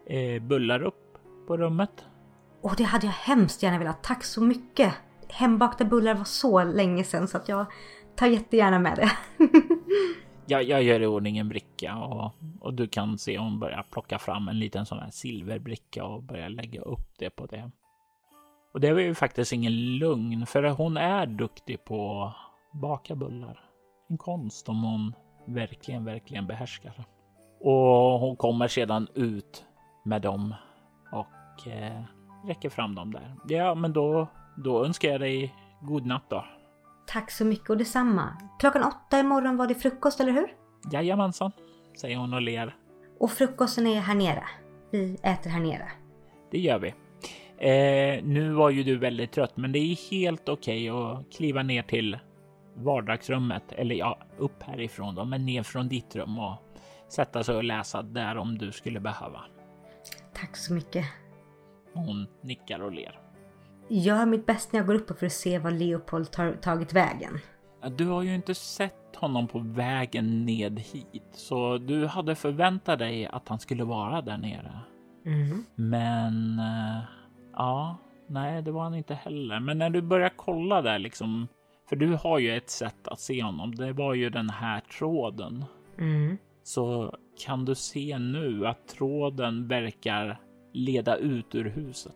eh, 0.06 0.42
bullar 0.42 0.82
upp 0.82 1.18
på 1.46 1.56
rummet? 1.56 2.04
Och 2.62 2.76
det 2.76 2.84
hade 2.84 3.06
jag 3.06 3.12
hemskt 3.12 3.62
gärna 3.62 3.78
velat. 3.78 4.02
Tack 4.02 4.24
så 4.24 4.40
mycket. 4.40 4.94
Hembakta 5.28 5.84
bullar 5.84 6.14
var 6.14 6.24
så 6.24 6.64
länge 6.64 7.04
sedan 7.04 7.28
så 7.28 7.36
att 7.36 7.48
jag 7.48 7.66
tar 8.16 8.26
jättegärna 8.26 8.78
med 8.78 8.96
det. 8.96 9.10
jag, 10.46 10.62
jag 10.62 10.82
gör 10.82 11.02
i 11.02 11.06
ordning 11.06 11.38
en 11.38 11.48
bricka 11.48 11.96
och, 11.96 12.32
och 12.60 12.74
du 12.74 12.88
kan 12.88 13.18
se 13.18 13.38
hon 13.38 13.60
börjar 13.60 13.86
plocka 13.90 14.18
fram 14.18 14.48
en 14.48 14.58
liten 14.58 14.86
sån 14.86 14.98
här 14.98 15.10
silverbricka 15.10 16.04
och 16.04 16.22
börja 16.22 16.48
lägga 16.48 16.80
upp 16.80 17.18
det 17.18 17.30
på 17.30 17.46
det. 17.46 17.70
Och 18.74 18.80
det 18.80 18.92
var 18.92 19.00
ju 19.00 19.14
faktiskt 19.14 19.52
ingen 19.52 19.98
lugn, 19.98 20.46
för 20.46 20.62
hon 20.62 20.96
är 20.96 21.26
duktig 21.26 21.84
på 21.84 22.22
att 22.22 22.80
baka 22.80 23.14
bullar. 23.14 23.60
En 24.08 24.18
konst 24.18 24.68
om 24.68 24.82
hon 24.82 25.14
verkligen, 25.46 26.04
verkligen 26.04 26.46
behärskar. 26.46 27.04
Och 27.60 28.20
hon 28.20 28.36
kommer 28.36 28.68
sedan 28.68 29.08
ut 29.14 29.64
med 30.04 30.22
dem 30.22 30.54
och 31.12 31.68
eh, 31.68 32.02
räcker 32.46 32.68
fram 32.68 32.94
dem 32.94 33.12
där. 33.12 33.34
Ja, 33.48 33.74
men 33.74 33.92
då, 33.92 34.28
då 34.56 34.84
önskar 34.84 35.08
jag 35.08 35.20
dig 35.20 35.54
god 35.80 36.06
natt 36.06 36.24
då. 36.28 36.44
Tack 37.06 37.30
så 37.30 37.44
mycket 37.44 37.70
och 37.70 37.76
detsamma. 37.76 38.28
Klockan 38.58 38.82
åtta 38.82 39.20
imorgon 39.20 39.56
var 39.56 39.66
det 39.66 39.74
frukost, 39.74 40.20
eller 40.20 40.32
hur? 40.32 40.46
Jajamensan, 40.92 41.52
säger 42.00 42.16
hon 42.16 42.34
och 42.34 42.42
ler. 42.42 42.76
Och 43.20 43.30
frukosten 43.30 43.86
är 43.86 44.00
här 44.00 44.14
nere. 44.14 44.44
Vi 44.90 45.18
äter 45.22 45.50
här 45.50 45.60
nere. 45.60 45.88
Det 46.50 46.58
gör 46.58 46.78
vi. 46.78 46.94
Eh, 47.58 48.24
nu 48.24 48.52
var 48.52 48.70
ju 48.70 48.82
du 48.82 48.98
väldigt 48.98 49.32
trött, 49.32 49.56
men 49.56 49.72
det 49.72 49.78
är 49.78 50.10
helt 50.10 50.48
okej 50.48 50.92
okay 50.92 51.12
att 51.12 51.32
kliva 51.36 51.62
ner 51.62 51.82
till 51.82 52.18
vardagsrummet 52.74 53.72
eller 53.72 53.94
ja, 53.94 54.18
upp 54.38 54.62
härifrån 54.62 55.14
då, 55.14 55.24
men 55.24 55.46
ner 55.46 55.62
från 55.62 55.88
ditt 55.88 56.16
rum 56.16 56.38
och 56.38 56.54
sätta 57.08 57.44
sig 57.44 57.56
och 57.56 57.64
läsa 57.64 58.02
där 58.02 58.36
om 58.36 58.58
du 58.58 58.72
skulle 58.72 59.00
behöva. 59.00 59.40
Tack 60.34 60.56
så 60.56 60.74
mycket. 60.74 61.04
Hon 61.96 62.26
nickar 62.40 62.80
och 62.80 62.92
ler. 62.92 63.20
Jag 63.88 64.18
gör 64.18 64.26
mitt 64.26 64.46
bästa 64.46 64.68
när 64.72 64.80
jag 64.80 64.86
går 64.86 64.94
upp 64.94 65.18
för 65.18 65.26
att 65.26 65.32
se 65.32 65.58
var 65.58 65.70
Leopold 65.70 66.30
tar, 66.30 66.52
tagit 66.52 66.92
vägen. 66.92 67.38
Du 67.96 68.06
har 68.06 68.22
ju 68.22 68.34
inte 68.34 68.54
sett 68.54 69.16
honom 69.16 69.48
på 69.48 69.58
vägen 69.58 70.44
ned 70.44 70.78
hit, 70.78 71.28
så 71.32 71.78
du 71.78 72.06
hade 72.06 72.34
förväntat 72.34 72.98
dig 72.98 73.26
att 73.26 73.48
han 73.48 73.58
skulle 73.58 73.84
vara 73.84 74.22
där 74.22 74.38
nere. 74.38 74.80
Mm. 75.26 75.64
Men 75.74 76.58
eh, 76.58 77.02
ja, 77.52 77.96
nej, 78.26 78.62
det 78.62 78.72
var 78.72 78.82
han 78.82 78.94
inte 78.94 79.14
heller. 79.14 79.60
Men 79.60 79.78
när 79.78 79.90
du 79.90 80.02
börjar 80.02 80.32
kolla 80.36 80.82
där 80.82 80.98
liksom, 80.98 81.48
för 81.88 81.96
du 81.96 82.14
har 82.14 82.38
ju 82.38 82.56
ett 82.56 82.70
sätt 82.70 83.08
att 83.08 83.20
se 83.20 83.42
honom. 83.42 83.74
Det 83.74 83.92
var 83.92 84.14
ju 84.14 84.30
den 84.30 84.50
här 84.50 84.80
tråden. 84.80 85.64
Mm. 85.98 86.38
Så 86.62 87.16
kan 87.46 87.64
du 87.64 87.74
se 87.74 88.18
nu 88.18 88.66
att 88.66 88.88
tråden 88.88 89.68
verkar 89.68 90.40
leda 90.76 91.16
ut 91.16 91.54
ur 91.54 91.64
huset. 91.64 92.14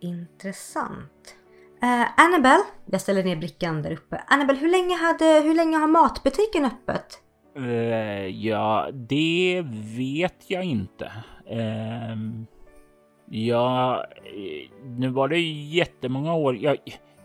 Intressant. 0.00 1.36
Uh, 1.82 2.20
Annabelle, 2.20 2.64
jag 2.86 3.00
ställer 3.00 3.24
ner 3.24 3.36
brickan 3.36 3.82
där 3.82 3.92
uppe. 3.92 4.24
Annabelle, 4.26 4.58
hur 4.58 4.70
länge, 4.70 4.96
hade, 4.96 5.24
hur 5.24 5.54
länge 5.54 5.76
har 5.76 5.86
matbutiken 5.86 6.64
öppet? 6.64 7.22
Uh, 7.58 8.26
ja, 8.26 8.88
det 8.92 9.62
vet 9.96 10.50
jag 10.50 10.64
inte. 10.64 11.12
Uh, 11.52 12.44
ja, 13.26 14.04
nu 14.84 15.08
var 15.08 15.28
det 15.28 15.40
jättemånga 15.50 16.34
år. 16.34 16.56
Jag, 16.56 16.76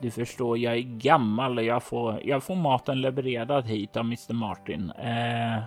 du 0.01 0.11
förstår, 0.11 0.57
jag 0.57 0.73
är 0.73 0.99
gammal 0.99 1.57
och 1.57 1.63
jag 1.63 1.83
får, 1.83 2.21
jag 2.23 2.43
får 2.43 2.55
maten 2.55 3.01
levererad 3.01 3.65
hit 3.67 3.97
av 3.97 4.05
Mr 4.05 4.33
Martin. 4.33 4.91
Uh, 4.91 5.63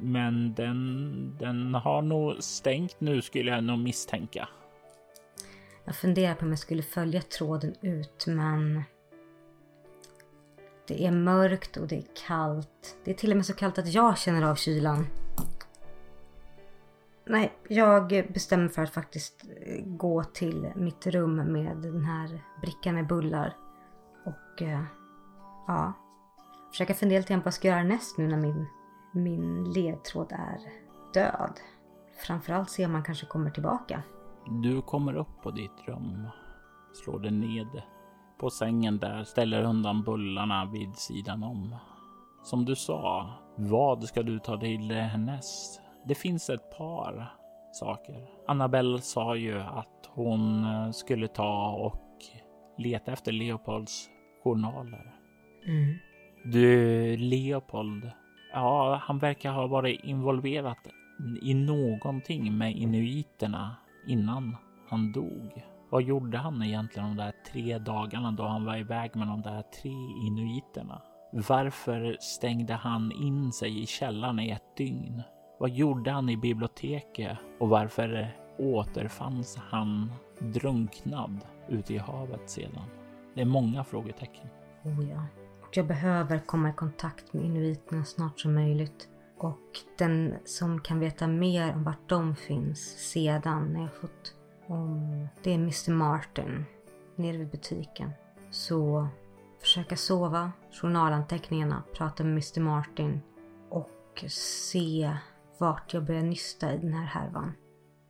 men 0.00 0.54
den, 0.54 1.36
den 1.38 1.74
har 1.74 2.02
nog 2.02 2.42
stängt 2.42 3.00
nu 3.00 3.22
skulle 3.22 3.50
jag 3.50 3.64
nog 3.64 3.78
misstänka. 3.78 4.48
Jag 5.84 5.96
funderar 5.96 6.34
på 6.34 6.44
om 6.44 6.50
jag 6.50 6.58
skulle 6.58 6.82
följa 6.82 7.22
tråden 7.22 7.74
ut 7.80 8.24
men 8.26 8.82
det 10.88 11.06
är 11.06 11.10
mörkt 11.10 11.76
och 11.76 11.88
det 11.88 11.96
är 11.96 12.04
kallt. 12.26 12.98
Det 13.04 13.10
är 13.10 13.14
till 13.14 13.30
och 13.30 13.36
med 13.36 13.46
så 13.46 13.54
kallt 13.54 13.78
att 13.78 13.92
jag 13.92 14.18
känner 14.18 14.42
av 14.42 14.54
kylan. 14.54 15.06
Nej, 17.28 17.52
jag 17.68 18.08
bestämmer 18.32 18.68
för 18.68 18.82
att 18.82 18.94
faktiskt 18.94 19.44
eh, 19.66 19.84
gå 19.84 20.24
till 20.24 20.72
mitt 20.76 21.06
rum 21.06 21.36
med 21.52 21.76
den 21.76 22.04
här 22.04 22.40
brickan 22.60 22.94
med 22.94 23.06
bullar. 23.06 23.56
Och 24.24 24.62
eh, 24.62 24.82
ja, 25.66 25.92
försöka 26.70 26.94
fundera 26.94 27.18
lite 27.18 27.34
på 27.34 27.40
vad 27.40 27.46
jag 27.46 27.54
ska 27.54 27.68
göra 27.68 27.84
näst 27.84 28.18
nu 28.18 28.28
när 28.28 28.36
min 28.36 28.66
min 29.16 29.72
ledtråd 29.72 30.32
är 30.32 30.58
död. 31.14 31.60
Framförallt 32.26 32.70
se 32.70 32.86
om 32.86 32.92
man 32.92 33.02
kanske 33.02 33.26
kommer 33.26 33.50
tillbaka. 33.50 34.02
Du 34.62 34.82
kommer 34.82 35.16
upp 35.16 35.42
på 35.42 35.50
ditt 35.50 35.88
rum, 35.88 36.28
slår 36.92 37.18
dig 37.18 37.30
ned 37.30 37.82
på 38.38 38.50
sängen 38.50 38.98
där, 38.98 39.24
ställer 39.24 39.62
undan 39.62 40.02
bullarna 40.02 40.70
vid 40.72 40.96
sidan 40.96 41.42
om. 41.42 41.76
Som 42.42 42.64
du 42.64 42.76
sa, 42.76 43.30
vad 43.56 44.04
ska 44.04 44.22
du 44.22 44.38
ta 44.38 44.60
till 44.60 44.90
härnäst? 44.90 45.80
Det 46.04 46.14
finns 46.14 46.50
ett 46.50 46.78
par 46.78 47.32
saker. 47.72 48.26
Annabelle 48.46 49.00
sa 49.00 49.36
ju 49.36 49.60
att 49.60 50.10
hon 50.14 50.64
skulle 50.92 51.28
ta 51.28 51.70
och 51.70 52.02
leta 52.78 53.12
efter 53.12 53.32
Leopolds 53.32 54.08
journaler. 54.44 55.14
Mm. 55.66 55.94
Du, 56.44 57.16
Leopold 57.16 58.10
Ja, 58.56 59.00
han 59.02 59.18
verkar 59.18 59.52
ha 59.52 59.66
varit 59.66 60.04
involverad 60.04 60.76
i 61.42 61.54
någonting 61.54 62.58
med 62.58 62.76
inuiterna 62.76 63.76
innan 64.06 64.56
han 64.88 65.12
dog. 65.12 65.64
Vad 65.90 66.02
gjorde 66.02 66.38
han 66.38 66.62
egentligen 66.62 67.08
de 67.08 67.16
där 67.16 67.32
tre 67.52 67.78
dagarna 67.78 68.32
då 68.32 68.42
han 68.42 68.64
var 68.64 68.76
iväg 68.76 69.16
med 69.16 69.28
de 69.28 69.42
där 69.42 69.62
tre 69.62 69.92
inuiterna? 70.26 71.02
Varför 71.32 72.16
stängde 72.20 72.74
han 72.74 73.12
in 73.12 73.52
sig 73.52 73.82
i 73.82 73.86
källaren 73.86 74.40
i 74.40 74.50
ett 74.50 74.76
dygn? 74.76 75.22
Vad 75.58 75.70
gjorde 75.70 76.10
han 76.10 76.28
i 76.28 76.36
biblioteket 76.36 77.38
och 77.60 77.68
varför 77.68 78.36
återfanns 78.58 79.56
han 79.56 80.12
drunknad 80.38 81.40
ute 81.68 81.94
i 81.94 81.98
havet 81.98 82.50
sedan? 82.50 82.82
Det 83.34 83.40
är 83.40 83.46
många 83.46 83.84
frågetecken. 83.84 84.48
Oh 84.84 85.10
ja. 85.10 85.45
Jag 85.72 85.86
behöver 85.86 86.38
komma 86.38 86.70
i 86.70 86.72
kontakt 86.72 87.32
med 87.32 87.44
inuiterna 87.44 88.04
snart 88.04 88.40
som 88.40 88.54
möjligt. 88.54 89.08
Och 89.38 89.78
den 89.98 90.34
som 90.44 90.80
kan 90.80 91.00
veta 91.00 91.26
mer 91.26 91.74
om 91.74 91.84
vart 91.84 92.08
de 92.08 92.36
finns 92.36 93.10
sedan 93.12 93.72
när 93.72 93.80
jag 93.80 93.94
fått 93.94 94.34
om 94.66 95.28
det 95.42 95.50
är 95.50 95.54
Mr 95.54 95.90
Martin 95.92 96.64
nere 97.16 97.36
vid 97.36 97.50
butiken. 97.50 98.10
Så 98.50 99.08
försöka 99.60 99.96
sova, 99.96 100.52
journalanteckningarna, 100.72 101.82
prata 101.94 102.24
med 102.24 102.32
Mr 102.32 102.60
Martin 102.60 103.20
och 103.70 104.24
se 104.28 105.16
vart 105.58 105.94
jag 105.94 106.04
börjar 106.04 106.22
nysta 106.22 106.74
i 106.74 106.78
den 106.78 106.92
här 106.92 107.06
härvan. 107.06 107.52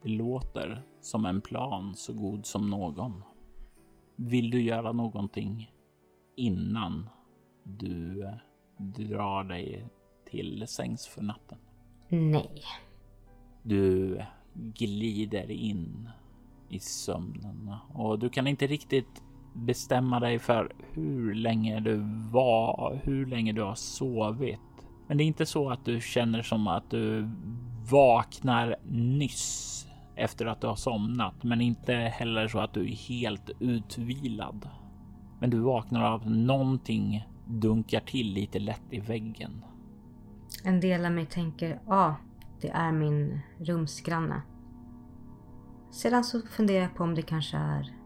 Det 0.03 0.09
låter 0.09 0.83
som 1.01 1.27
en 1.27 1.41
plan 1.41 1.95
så 1.95 2.13
god 2.13 2.47
som 2.47 2.71
någon. 2.71 3.23
Vill 4.17 4.51
du 4.51 4.63
göra 4.63 4.93
någonting 4.93 5.73
innan 6.37 7.09
du 7.67 8.31
drar 8.77 9.45
dig 9.45 9.85
till 10.31 10.65
sängs 10.67 11.07
för 11.07 11.23
natten? 11.23 11.59
Nej. 12.09 12.63
Du 13.63 14.21
glider 14.55 15.51
in 15.51 16.11
i 16.69 16.79
sömnen 16.79 17.75
och 17.95 18.19
du 18.19 18.29
kan 18.29 18.47
inte 18.47 18.67
riktigt 18.67 19.23
bestämma 19.55 20.21
dig 20.21 20.39
för 20.39 20.73
hur 20.93 21.35
länge 21.35 21.81
du 21.81 21.97
var, 22.33 23.01
hur 23.05 23.27
länge 23.27 23.53
du 23.53 23.63
har 23.63 23.75
sovit. 23.75 24.61
Men 25.07 25.17
det 25.17 25.25
är 25.25 25.27
inte 25.27 25.47
så 25.47 25.71
att 25.71 25.85
du 25.85 26.01
känner 26.01 26.43
som 26.43 26.67
att 26.67 26.91
du 26.91 27.31
vaknar 27.91 28.77
nyss 28.91 29.87
efter 30.17 30.47
att 30.47 30.61
du 30.61 30.67
har 30.67 30.77
somnat, 30.77 31.43
men 31.43 31.61
inte 31.61 31.93
heller 31.93 32.49
så 32.49 32.59
att 32.59 32.75
du 32.75 32.81
är 32.81 32.97
helt 32.97 33.51
utvilad. 33.61 34.69
Men 35.41 35.51
du 35.51 35.59
vaknar 35.59 36.05
av 36.05 36.31
någonting 36.31 37.27
dunkar 37.47 38.01
till 38.01 38.33
lite 38.33 38.59
lätt 38.59 38.83
i 38.91 39.01
väggen. 39.01 39.65
En 40.65 40.81
del 40.81 41.05
av 41.05 41.13
mig 41.13 41.27
tänker, 41.27 41.81
ja, 41.87 41.95
ah, 41.95 42.17
det 42.61 42.69
är 42.69 42.93
min 42.93 43.41
rumsgranne. 43.59 44.43
Sedan 45.91 46.25
så 46.25 46.41
funderar 46.41 46.83
jag 46.83 46.95
på 46.95 47.05
om 47.05 47.15
det 47.15 47.23
kanske 47.23 47.57
är 47.57 47.97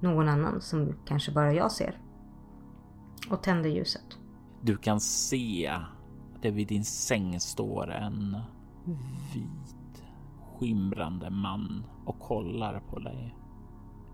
någon 0.00 0.28
annan 0.28 0.60
som 0.60 0.94
kanske 1.06 1.32
bara 1.32 1.52
jag 1.52 1.72
ser. 1.72 2.00
Och 3.30 3.42
tänder 3.42 3.70
ljuset. 3.70 4.18
Du 4.60 4.76
kan 4.76 5.00
se 5.00 5.66
att 5.66 6.42
det 6.42 6.50
vid 6.50 6.68
din 6.68 6.84
säng 6.84 7.40
står 7.40 7.90
en 7.90 8.36
vit 9.34 10.04
skimrande 10.58 11.30
man 11.30 11.84
och 12.04 12.20
kollar 12.20 12.80
på 12.80 12.98
dig 12.98 13.36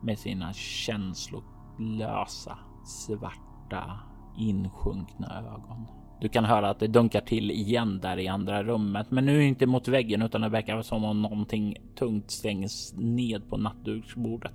med 0.03 0.19
sina 0.19 0.53
känslolösa 0.53 2.59
svarta 2.85 4.10
insjunkna 4.37 5.39
ögon. 5.39 5.87
Du 6.21 6.29
kan 6.29 6.45
höra 6.45 6.71
att 6.71 6.79
det 6.79 6.87
dunkar 6.87 7.21
till 7.21 7.51
igen 7.51 8.01
där 8.01 8.19
i 8.19 8.29
andra 8.29 8.63
rummet, 8.63 9.11
men 9.11 9.27
nu 9.27 9.45
inte 9.45 9.67
mot 9.67 9.89
väggen 9.89 10.23
utan 10.23 10.41
det 10.41 10.49
verkar 10.49 10.83
som 10.83 11.05
om 11.05 11.23
någonting 11.23 11.77
tungt 11.99 12.31
stängs 12.31 12.95
ned 12.97 13.49
på 13.51 13.57
nattduksbordet. 13.57 14.55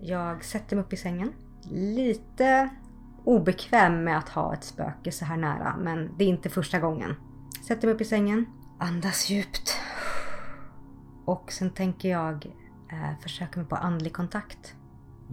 Jag 0.00 0.44
sätter 0.44 0.76
mig 0.76 0.84
upp 0.84 0.92
i 0.92 0.96
sängen. 0.96 1.32
Lite 1.70 2.70
obekväm 3.24 4.04
med 4.04 4.18
att 4.18 4.28
ha 4.28 4.54
ett 4.54 4.64
spöke 4.64 5.12
så 5.12 5.24
här 5.24 5.36
nära, 5.36 5.76
men 5.76 6.10
det 6.18 6.24
är 6.24 6.28
inte 6.28 6.48
första 6.48 6.78
gången. 6.78 7.14
Sätter 7.66 7.86
mig 7.86 7.94
upp 7.94 8.00
i 8.00 8.04
sängen, 8.04 8.46
andas 8.78 9.30
djupt. 9.30 9.76
Och 11.24 11.52
sen 11.52 11.70
tänker 11.70 12.08
jag 12.08 12.46
eh, 12.92 13.20
försöka 13.22 13.60
mig 13.60 13.68
på 13.68 13.76
andlig 13.76 14.12
kontakt. 14.12 14.74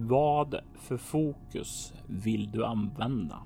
Vad 0.00 0.60
för 0.74 0.96
fokus 0.96 1.92
vill 2.06 2.50
du 2.50 2.64
använda? 2.64 3.38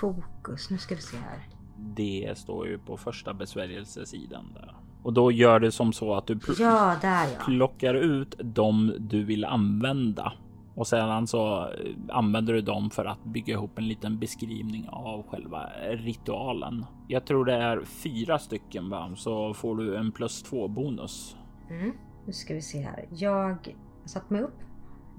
Fokus, 0.00 0.70
nu 0.70 0.78
ska 0.78 0.94
vi 0.94 1.00
se 1.00 1.16
här. 1.16 1.48
Det 1.76 2.38
står 2.38 2.66
ju 2.66 2.78
på 2.78 2.96
första 2.96 3.34
besvärjelsesidan 3.34 4.52
där. 4.54 4.76
Och 5.02 5.12
då 5.12 5.32
gör 5.32 5.60
du 5.60 5.70
som 5.70 5.92
så 5.92 6.14
att 6.14 6.26
du 6.26 6.38
pl 6.38 6.52
ja, 6.58 6.96
där, 7.02 7.24
ja. 7.24 7.44
plockar 7.44 7.94
ut 7.94 8.34
de 8.38 8.94
du 8.98 9.24
vill 9.24 9.44
använda 9.44 10.32
och 10.74 10.86
sedan 10.86 11.26
så 11.26 11.58
eh, 11.58 11.94
använder 12.08 12.52
du 12.52 12.60
dem 12.60 12.90
för 12.90 13.04
att 13.04 13.24
bygga 13.24 13.54
ihop 13.54 13.78
en 13.78 13.88
liten 13.88 14.18
beskrivning 14.18 14.88
av 14.88 15.26
själva 15.28 15.70
ritualen. 15.90 16.84
Jag 17.08 17.26
tror 17.26 17.44
det 17.44 17.54
är 17.54 17.84
fyra 17.84 18.38
stycken 18.38 18.90
va? 18.90 19.12
så 19.16 19.54
får 19.54 19.76
du 19.76 19.96
en 19.96 20.12
plus 20.12 20.42
två 20.42 20.68
bonus. 20.68 21.36
Mm. 21.70 21.92
Nu 22.26 22.32
ska 22.32 22.54
vi 22.54 22.62
se 22.62 22.80
här. 22.80 23.08
Jag 23.10 23.76
satt 24.04 24.30
mig 24.30 24.42
upp, 24.42 24.58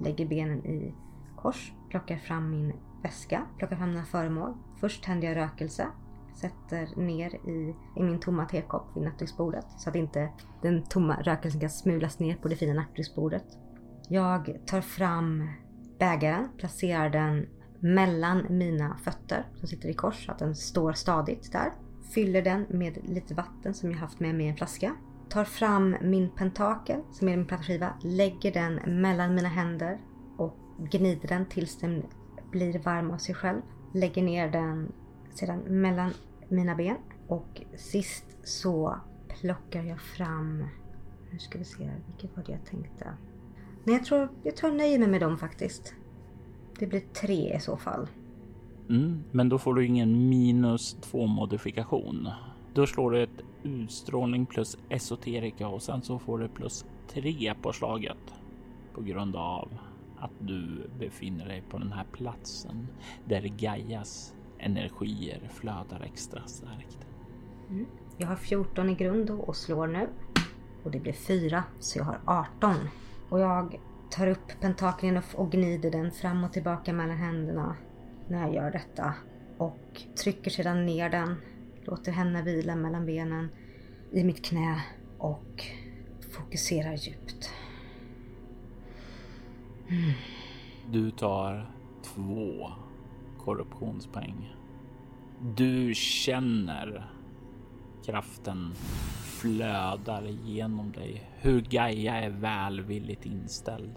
lägger 0.03 0.25
benen 0.25 0.65
i 0.65 0.95
kors, 1.35 1.73
plockar 1.89 2.17
fram 2.17 2.51
min 2.51 2.73
väska, 3.03 3.45
plockar 3.57 3.75
fram 3.75 3.89
mina 3.89 4.03
föremål. 4.03 4.53
Först 4.79 5.03
tänder 5.03 5.27
jag 5.27 5.37
rökelse, 5.37 5.87
sätter 6.35 6.99
ner 7.01 7.35
i, 7.49 7.75
i 7.97 8.03
min 8.03 8.19
tomma 8.19 8.45
tekopp 8.45 8.95
vid 8.95 9.03
nattduksbordet 9.03 9.65
så 9.77 9.89
att 9.89 9.95
inte 9.95 10.29
den 10.61 10.83
tomma 10.83 11.21
rökelsen 11.21 11.61
kan 11.61 11.69
smulas 11.69 12.19
ner 12.19 12.35
på 12.35 12.47
det 12.47 12.55
fina 12.55 12.73
nattduksbordet. 12.73 13.45
Jag 14.09 14.59
tar 14.65 14.81
fram 14.81 15.49
bägaren, 15.99 16.49
placerar 16.57 17.09
den 17.09 17.47
mellan 17.79 18.57
mina 18.57 18.97
fötter 18.97 19.45
som 19.55 19.67
sitter 19.67 19.89
i 19.89 19.93
kors 19.93 20.25
så 20.25 20.31
att 20.31 20.39
den 20.39 20.55
står 20.55 20.93
stadigt 20.93 21.51
där. 21.51 21.73
Fyller 22.13 22.41
den 22.41 22.65
med 22.69 22.97
lite 23.03 23.33
vatten 23.33 23.73
som 23.73 23.91
jag 23.91 23.97
haft 23.97 24.19
med 24.19 24.35
mig 24.35 24.45
i 24.45 24.49
en 24.49 24.55
flaska. 24.55 24.95
Tar 25.31 25.45
fram 25.45 25.95
min 26.01 26.29
pentakel 26.29 27.01
som 27.11 27.29
är 27.29 27.37
min 27.37 27.45
plattskiva, 27.45 27.93
lägger 28.03 28.51
den 28.53 29.01
mellan 29.01 29.35
mina 29.35 29.49
händer 29.49 29.99
och 30.37 30.57
gnider 30.91 31.27
den 31.27 31.45
tills 31.45 31.79
den 31.79 32.03
blir 32.51 32.79
varm 32.79 33.11
av 33.11 33.17
sig 33.17 33.35
själv. 33.35 33.61
Lägger 33.93 34.23
ner 34.23 34.51
den 34.51 34.91
sedan 35.29 35.59
mellan 35.59 36.13
mina 36.49 36.75
ben 36.75 36.97
och 37.27 37.61
sist 37.77 38.25
så 38.43 38.95
plockar 39.27 39.83
jag 39.83 40.01
fram, 40.01 40.65
nu 41.31 41.39
ska 41.39 41.57
vi 41.57 41.65
se 41.65 41.83
här, 41.83 41.99
vilket 42.07 42.37
var 42.37 42.43
det 42.43 42.51
jag 42.51 42.65
tänkte? 42.65 43.13
Nej, 43.83 43.95
jag 43.95 44.05
tror 44.05 44.29
jag, 44.43 44.55
tror 44.55 44.71
nöjer 44.71 44.99
mig 44.99 45.07
med 45.07 45.21
dem 45.21 45.37
faktiskt. 45.37 45.93
Det 46.79 46.87
blir 46.87 46.99
tre 46.99 47.55
i 47.55 47.59
så 47.59 47.77
fall. 47.77 48.07
Mm, 48.89 49.23
men 49.31 49.49
då 49.49 49.57
får 49.57 49.73
du 49.73 49.85
ingen 49.85 50.29
minus 50.29 50.97
två 51.01 51.27
modifikation. 51.27 52.29
Då 52.73 52.87
slår 52.87 53.11
du 53.11 53.23
ett 53.23 53.41
utstrålning 53.63 54.45
plus 54.45 54.77
esoterika 54.89 55.67
och 55.67 55.81
sen 55.81 56.01
så 56.01 56.19
får 56.19 56.39
du 56.39 56.47
plus 56.47 56.85
tre 57.07 57.53
på 57.61 57.73
slaget 57.73 58.33
på 58.93 59.01
grund 59.01 59.35
av 59.35 59.69
att 60.19 60.31
du 60.39 60.89
befinner 60.99 61.45
dig 61.45 61.63
på 61.69 61.77
den 61.77 61.91
här 61.91 62.05
platsen 62.11 62.87
där 63.25 63.41
Gaias 63.41 64.33
energier 64.59 65.49
flödar 65.53 66.01
extra 66.05 66.41
starkt. 66.45 67.07
Mm. 67.69 67.85
Jag 68.17 68.27
har 68.27 68.35
14 68.35 68.89
i 68.89 68.95
grund 68.95 69.29
och 69.29 69.55
slår 69.55 69.87
nu. 69.87 70.07
Och 70.83 70.91
det 70.91 70.99
blir 70.99 71.13
4, 71.13 71.63
så 71.79 71.99
jag 71.99 72.05
har 72.05 72.19
18. 72.25 72.75
Och 73.29 73.39
jag 73.39 73.79
tar 74.09 74.27
upp 74.27 74.59
pentakeln 74.59 75.21
och 75.35 75.51
gnider 75.51 75.91
den 75.91 76.11
fram 76.11 76.43
och 76.43 76.53
tillbaka 76.53 76.93
mellan 76.93 77.17
händerna 77.17 77.75
när 78.27 78.41
jag 78.41 78.55
gör 78.55 78.71
detta. 78.71 79.13
Och 79.57 80.01
trycker 80.23 80.51
sedan 80.51 80.85
ner 80.85 81.09
den, 81.09 81.35
låter 81.85 82.11
henne 82.11 82.41
vila 82.41 82.75
mellan 82.75 83.05
benen 83.05 83.49
i 84.11 84.23
mitt 84.23 84.45
knä 84.45 84.81
och 85.17 85.65
fokuserar 86.31 86.93
djupt. 86.93 87.49
Mm. 89.89 90.11
Du 90.91 91.11
tar 91.11 91.71
två 92.03 92.71
korruptionspoäng. 93.37 94.55
Du 95.55 95.93
känner 95.95 97.11
kraften 98.05 98.73
flödar 99.41 100.23
genom 100.45 100.91
dig. 100.91 101.29
Hur 101.41 101.61
Gaia 101.61 102.15
är 102.15 102.29
välvilligt 102.29 103.25
inställd. 103.25 103.95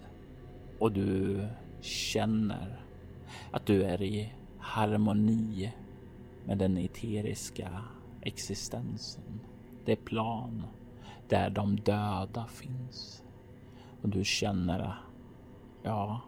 Och 0.78 0.92
du 0.92 1.46
känner 1.80 2.80
att 3.50 3.66
du 3.66 3.82
är 3.82 4.02
i 4.02 4.32
harmoni 4.58 5.72
med 6.44 6.58
den 6.58 6.78
eteriska 6.78 7.84
existensen. 8.20 9.40
Det 9.84 9.96
plan 9.96 10.62
där 11.28 11.50
de 11.50 11.76
döda 11.76 12.46
finns. 12.46 13.24
Och 14.02 14.08
du 14.08 14.24
känner, 14.24 14.96
ja, 15.82 16.20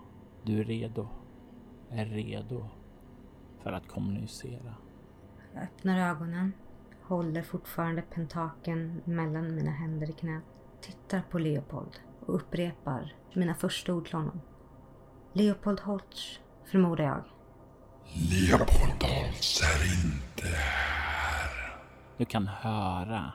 du 0.43 0.61
är 0.61 0.65
redo. 0.65 1.09
Är 1.91 2.07
redo 2.07 2.69
för 3.63 3.73
att 3.73 3.89
kommunicera. 3.89 4.75
Jag 5.55 5.63
öppnar 5.63 6.11
ögonen, 6.11 6.53
håller 7.03 7.43
fortfarande 7.43 8.03
pentaken 8.03 9.03
mellan 9.05 9.55
mina 9.55 9.71
händer 9.71 10.11
i 10.11 10.13
knät. 10.13 10.43
Tittar 10.81 11.23
på 11.31 11.39
Leopold 11.39 12.01
och 12.27 12.35
upprepar 12.35 13.15
mina 13.35 13.55
första 13.55 13.95
ord 13.95 14.07
till 14.07 14.15
honom. 14.15 14.41
Leopold 15.33 15.81
Holtz, 15.81 16.41
förmodar 16.65 17.05
jag. 17.05 17.25
Leopold 18.13 19.03
Holtz 19.03 19.63
är 19.63 19.85
inte 20.05 20.57
här. 20.57 21.77
Du 22.17 22.25
kan 22.25 22.49
höra 22.49 23.33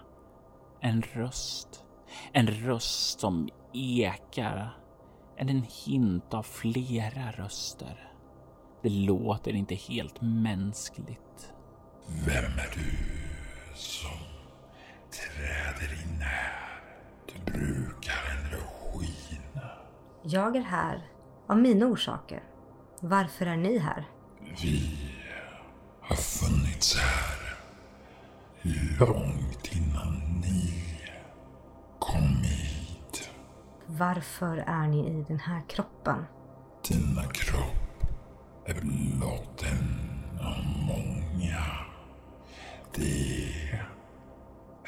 en 0.80 1.02
röst. 1.02 1.84
En 2.32 2.48
röst 2.48 3.20
som 3.20 3.50
ekar. 3.74 4.78
En 5.38 5.66
hint 5.86 6.34
av 6.34 6.44
flera 6.44 7.32
röster. 7.32 8.12
Det 8.82 8.90
låter 8.90 9.54
inte 9.56 9.76
helt 9.76 10.22
mänskligt. 10.22 11.54
Vem 12.26 12.44
är 12.44 12.70
du 12.76 12.98
som 13.76 14.20
träder 15.12 15.94
in 15.94 16.22
här? 16.22 16.82
Du 17.26 17.52
brukar 17.52 18.22
en 18.32 18.50
regin. 18.52 19.60
Jag 20.24 20.56
är 20.56 20.62
här 20.62 21.02
av 21.48 21.58
mina 21.58 21.86
orsaker. 21.86 22.44
Varför 23.00 23.46
är 23.46 23.58
ni 23.58 23.78
här? 23.78 24.06
Vi 24.60 24.98
har 26.02 26.16
funnits 26.16 26.98
här 26.98 27.58
långt 29.00 29.72
innan 29.72 30.42
ni 30.42 30.84
kom 32.00 32.36
hit. 32.44 33.30
Varför 33.86 34.58
är 34.58 34.88
ni 34.88 35.20
i 35.20 35.26
den 35.28 35.40
här 35.40 35.62
kroppen? 35.70 36.26
Denna 36.90 37.24
kropp 37.24 38.04
är 38.66 38.74
blott 38.74 39.64
en 39.64 40.40
av 40.40 40.66
många. 40.88 41.64
Det 42.96 43.54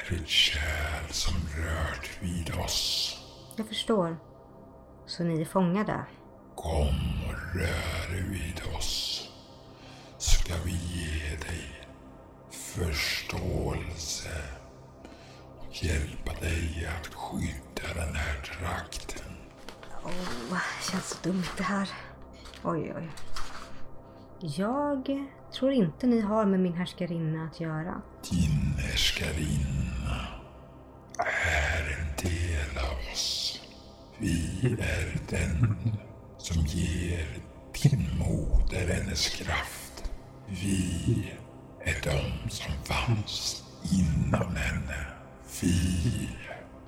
är 0.08 0.14
ett 0.14 0.28
kärl 0.28 1.08
som 1.10 1.34
rört 1.34 2.18
vid 2.22 2.54
oss. 2.64 3.16
Jag 3.56 3.68
förstår. 3.68 4.16
Så 5.06 5.24
ni 5.24 5.40
är 5.40 5.44
fångade? 5.44 6.04
Kom 6.54 7.22
och 7.28 7.54
rör 7.54 8.30
vid 8.30 8.62
oss. 8.76 9.13
Ska 10.24 10.54
vi 10.64 10.70
ge 10.72 11.36
dig 11.36 11.86
förståelse 12.50 14.28
och 15.58 15.84
hjälpa 15.84 16.32
dig 16.40 16.88
att 16.98 17.14
skydda 17.14 17.94
den 17.94 18.14
här 18.14 18.42
trakten. 18.42 19.32
Åh, 20.04 20.58
känns 20.90 21.08
så 21.08 21.28
dumt 21.28 21.44
det 21.56 21.62
här. 21.62 21.88
Oj, 22.62 22.94
oj. 22.96 23.10
Jag 24.40 25.26
tror 25.52 25.72
inte 25.72 26.06
ni 26.06 26.20
har 26.20 26.46
med 26.46 26.60
min 26.60 26.74
härskarinna 26.74 27.44
att 27.44 27.60
göra. 27.60 28.02
Din 28.30 28.74
härskarinna 28.78 30.26
är 31.18 31.98
en 31.98 32.30
del 32.30 32.78
av 32.78 33.12
oss. 33.12 33.60
Vi 34.18 34.60
är 34.80 35.18
den 35.30 35.76
som 36.38 36.62
ger 36.62 37.26
din 37.82 38.08
moder 38.18 38.94
hennes 38.94 39.28
kraft. 39.28 39.83
Vi 40.46 41.32
är 41.80 41.96
de 42.02 42.50
som 42.50 42.72
fanns 42.84 43.64
inom 43.92 44.56
henne. 44.56 45.06
Vi 45.62 46.28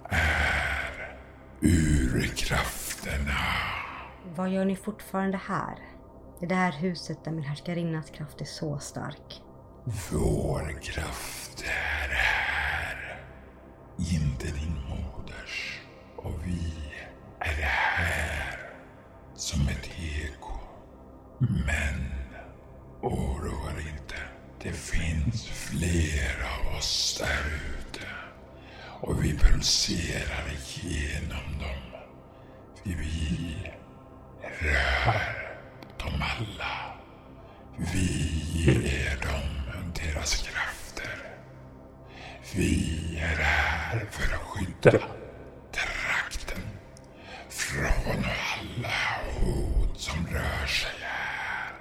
är 0.08 1.16
urkrafterna. 1.60 3.38
Vad 4.36 4.50
gör 4.50 4.64
ni 4.64 4.76
fortfarande 4.76 5.36
här? 5.36 5.78
I 6.40 6.46
det 6.46 6.54
här 6.54 6.72
huset 6.72 7.24
där 7.24 7.32
min 7.32 7.44
härskarinnas 7.44 8.10
kraft 8.10 8.40
är 8.40 8.44
så 8.44 8.78
stark. 8.78 9.42
Vår 10.12 10.80
kraft 10.82 11.64
är 11.64 12.14
här. 12.14 13.22
Inte 13.98 14.46
din 14.46 14.76
moders. 14.88 15.80
Och 16.16 16.34
vi 16.44 16.72
är 17.40 17.62
här 17.62 18.58
som 19.34 19.60
ett 19.68 19.90
eko. 19.98 20.52
Men 21.38 22.25
oroa 23.06 23.72
dig 23.72 23.88
inte. 23.88 24.16
Det 24.62 24.72
finns 24.72 25.48
fler 25.48 26.46
av 26.58 26.76
oss 26.78 27.18
där 27.20 27.60
ute. 27.80 28.06
Och 29.00 29.24
vi 29.24 29.38
pulserar 29.38 30.44
igenom 30.52 31.58
dem. 31.58 32.00
För 32.82 32.90
vi 32.90 33.56
rör 34.60 35.56
dem 35.98 36.22
alla. 36.22 36.96
Vi 37.76 38.42
ger 38.52 39.16
dem 39.22 39.92
deras 39.94 40.36
krafter. 40.42 41.36
Vi 42.54 43.18
är 43.20 43.36
här 43.36 44.06
för 44.10 44.34
att 44.34 44.40
skydda 44.40 45.06
trakten 45.72 46.62
från 47.48 48.24
alla 48.24 48.98
hot 49.40 50.00
som 50.00 50.26
rör 50.26 50.66
sig 50.66 50.90
här. 51.00 51.72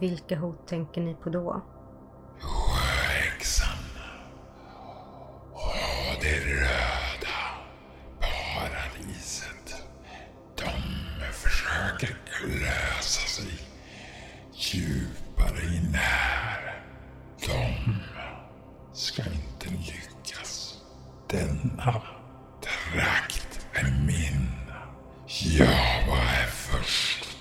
Vilka 0.00 0.36
hot 0.38 0.68
tänker 0.68 1.00
ni 1.00 1.14
på 1.14 1.30
då? 1.30 1.62
Sjöhäxan 2.40 3.78
och 5.52 6.22
det 6.22 6.40
röda 6.40 7.36
paradiset. 8.20 9.82
De 10.56 10.70
försöker 11.32 12.16
lösa 12.60 13.26
sig 13.28 13.52
djupare 14.52 15.64
in 15.76 15.94
här. 15.94 16.82
De 17.46 17.94
ska 18.92 19.22
inte 19.22 19.68
lyckas. 19.68 20.82
Denna 21.28 22.02
trakt 22.60 23.66
är 23.72 24.06
min. 24.06 24.48
Jag 25.58 26.06
var 26.08 26.16
här 26.16 26.46
först. 26.46 27.38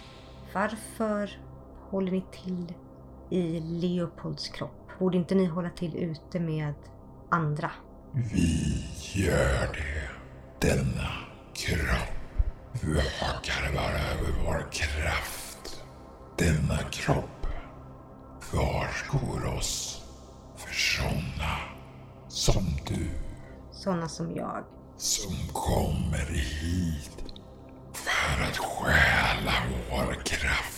Varför 0.53 1.44
håller 1.89 2.11
ni 2.11 2.23
till 2.31 2.73
i 3.29 3.59
Leopolds 3.59 4.47
kropp? 4.47 4.89
Borde 4.99 5.17
inte 5.17 5.35
ni 5.35 5.45
hålla 5.45 5.69
till 5.69 5.95
ute 5.97 6.39
med 6.39 6.73
andra? 7.29 7.71
Vi 8.13 8.85
gör 9.13 9.73
det. 9.73 10.09
Denna 10.67 11.09
kropp 11.53 12.15
vakar 12.73 13.73
bara 13.73 13.99
över 13.99 14.43
vår 14.45 14.71
kraft. 14.71 15.83
Denna 16.37 16.77
kropp 16.91 17.47
varskor 18.53 19.57
oss 19.57 20.01
för 20.55 20.73
sådana 20.73 21.57
som 22.27 22.63
du 22.87 23.09
Sådana 23.71 24.07
som 24.07 24.35
jag. 24.35 24.63
som 24.97 25.33
kommer 25.53 26.25
hit 26.33 27.25
för 27.93 28.43
att 28.43 28.57
stjäla 28.57 29.53
vår 29.91 30.13
kraft. 30.13 30.74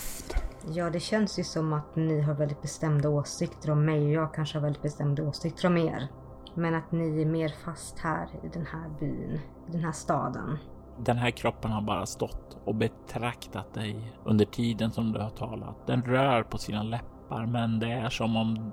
Ja, 0.70 0.90
det 0.90 1.00
känns 1.00 1.40
ju 1.40 1.44
som 1.44 1.74
att 1.74 1.96
ni 1.96 2.22
har 2.22 2.34
väldigt 2.34 2.62
bestämda 2.62 3.10
åsikter 3.10 3.72
om 3.72 3.86
mig 3.86 4.06
och 4.06 4.24
jag 4.24 4.34
kanske 4.34 4.58
har 4.58 4.64
väldigt 4.64 4.82
bestämda 4.82 5.24
åsikter 5.24 5.68
om 5.68 5.78
er. 5.78 6.08
Men 6.56 6.76
att 6.76 6.92
ni 6.92 7.22
är 7.22 7.26
mer 7.26 7.50
fast 7.66 8.00
här 8.00 8.28
i 8.44 8.48
den 8.48 8.66
här 8.66 8.90
byn, 9.00 9.40
i 9.68 9.72
den 9.72 9.84
här 9.84 9.92
staden. 9.92 10.58
Den 11.00 11.18
här 11.18 11.32
kroppen 11.32 11.72
har 11.72 11.82
bara 11.82 12.06
stått 12.06 12.58
och 12.66 12.76
betraktat 12.76 13.74
dig 13.74 14.18
under 14.26 14.46
tiden 14.46 14.92
som 14.92 15.12
du 15.12 15.20
har 15.20 15.30
talat. 15.30 15.88
Den 15.88 16.02
rör 16.02 16.44
på 16.44 16.58
sina 16.58 16.84
läppar, 16.84 17.46
men 17.46 17.80
det 17.80 17.92
är 17.92 18.10
som 18.10 18.36
om 18.38 18.72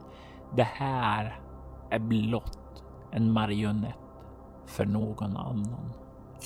det 0.56 0.62
här 0.62 1.40
är 1.90 1.98
blott 1.98 2.84
en 3.12 3.32
marionett 3.32 3.96
för 4.66 4.84
någon 4.84 5.36
annan. 5.36 5.92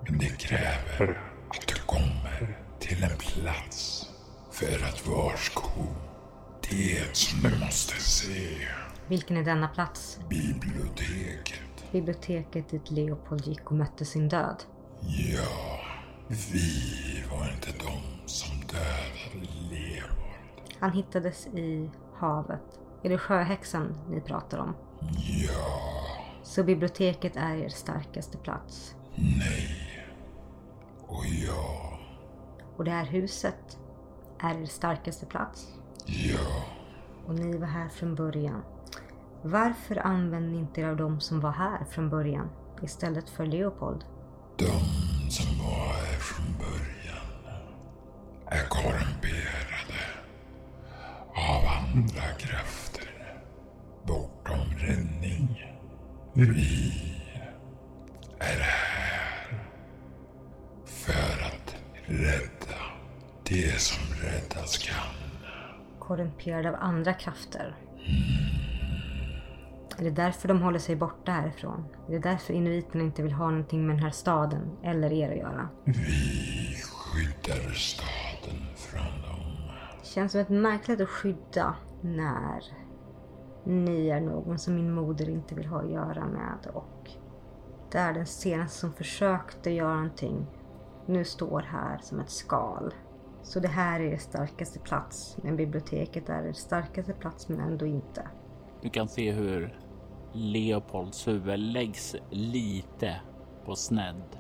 Men 0.09 0.19
det 0.19 0.39
kräver 0.39 1.21
att 1.49 1.67
du 1.67 1.75
kommer 1.75 2.59
till 2.79 3.05
en 3.05 3.19
plats 3.19 4.07
för 4.51 4.85
att 4.85 5.07
varsko 5.07 5.71
det 6.71 7.17
som 7.17 7.51
du 7.51 7.59
måste 7.65 7.95
se. 7.95 8.69
Vilken 9.09 9.37
är 9.37 9.43
denna 9.43 9.69
plats? 9.69 10.19
Biblioteket. 10.29 11.93
Biblioteket 11.93 12.69
dit 12.69 12.91
Leopold 12.91 13.47
gick 13.47 13.71
och 13.71 13.77
mötte 13.77 14.05
sin 14.05 14.29
död. 14.29 14.63
Ja, 15.01 15.81
vi 16.29 17.25
var 17.31 17.53
inte 17.53 17.71
de 17.79 18.29
som 18.29 18.61
dödade 18.61 19.49
Leopold. 19.71 20.19
Han 20.79 20.93
hittades 20.93 21.47
i 21.47 21.91
havet. 22.15 22.81
Är 23.03 23.09
det 23.09 23.19
sjöhäxan 23.19 23.99
ni 24.11 24.21
pratar 24.21 24.59
om? 24.59 24.75
Ja, 25.47 25.92
Så 26.53 26.63
biblioteket 26.63 27.37
är 27.37 27.55
er 27.57 27.69
starkaste 27.69 28.39
plats. 28.39 28.95
nej 29.15 29.79
och 31.07 31.25
ja. 31.27 31.99
Och 32.77 32.85
det 32.85 32.91
här 32.91 33.05
huset 33.07 33.79
är 34.39 34.63
er 34.63 34.67
starkaste 34.67 35.27
plats. 35.27 35.69
Ja, 36.07 36.65
Och 37.27 37.35
ni 37.35 37.59
var 37.59 37.67
här 37.67 37.89
från 37.89 38.15
början. 38.15 38.63
Varför 39.43 40.07
använde 40.07 40.49
ni 40.49 40.59
inte 40.59 40.81
er 40.81 40.89
av 40.89 40.97
de 40.97 41.21
som 41.21 41.41
var 41.41 41.53
här 41.53 41.85
från 41.85 42.11
början 42.11 42.49
istället 42.83 43.31
för 43.31 43.47
Leopold? 43.47 44.05
de 44.57 44.65
som 45.31 45.59
var 45.59 45.85
här 45.95 46.19
från 46.19 46.59
början 46.59 47.57
är 48.47 48.69
korrumperade 48.69 50.01
av 51.35 51.65
andra 51.95 52.23
krafter 52.39 52.82
Vi 56.35 56.93
är 58.39 58.61
här 58.61 59.59
för 60.85 61.43
att 61.47 61.77
rädda 62.07 62.81
det 63.45 63.81
som 63.81 64.15
räddas 64.23 64.79
kan. 64.79 64.97
Korrumperade 65.99 66.69
av 66.69 66.77
andra 66.81 67.15
krafter. 67.15 67.75
Är 69.99 70.05
det 70.05 70.11
därför 70.11 70.49
de 70.49 70.63
håller 70.63 70.79
sig 70.79 70.97
borta 70.97 71.33
härifrån? 71.33 71.85
Är 72.09 72.13
det 72.13 72.19
därför 72.19 72.55
inuiterna 72.55 73.05
inte 73.05 73.23
vill 73.23 73.33
ha 73.33 73.51
någonting 73.51 73.87
med 73.87 73.97
den 73.97 74.03
här 74.03 74.11
staden 74.11 74.77
eller 74.83 75.13
er 75.13 75.31
att 75.31 75.39
göra? 75.39 75.69
Vi 75.85 76.77
skyddar 76.83 77.73
staden 77.73 78.67
från 78.77 79.23
dem. 79.23 79.71
Känns 80.03 80.33
som 80.33 80.41
ett 80.41 80.49
märkligt 80.49 81.01
att 81.01 81.09
skydda 81.09 81.75
när 82.01 82.82
ni 83.65 84.09
är 84.09 84.21
någon 84.21 84.59
som 84.59 84.75
min 84.75 84.93
moder 84.93 85.31
inte 85.31 85.55
vill 85.55 85.67
ha 85.67 85.81
att 85.81 85.91
göra 85.91 86.27
med 86.27 86.67
och 86.75 87.11
det 87.91 87.99
är 87.99 88.13
den 88.13 88.27
senaste 88.27 88.79
som 88.79 88.93
försökte 88.93 89.71
göra 89.71 89.95
någonting 89.95 90.47
nu 91.07 91.25
står 91.25 91.61
här 91.61 91.99
som 92.03 92.21
ett 92.21 92.31
skal. 92.31 92.95
Så 93.43 93.61
det 93.61 93.69
här 93.69 94.01
är 94.01 94.05
er 94.05 94.17
starkaste 94.17 94.79
plats, 94.79 95.37
men 95.43 95.57
biblioteket 95.57 96.29
är 96.29 96.47
er 96.47 96.53
starkaste 96.53 97.13
plats 97.13 97.49
men 97.49 97.61
ändå 97.61 97.87
inte. 97.87 98.29
Du 98.83 98.91
kan 98.91 99.09
se 99.09 99.33
hur 99.33 99.79
Leopolds 100.33 101.29
huvud 101.29 101.59
läggs 101.59 102.17
lite 102.31 103.21
på 103.65 103.77
snedd 103.77 104.39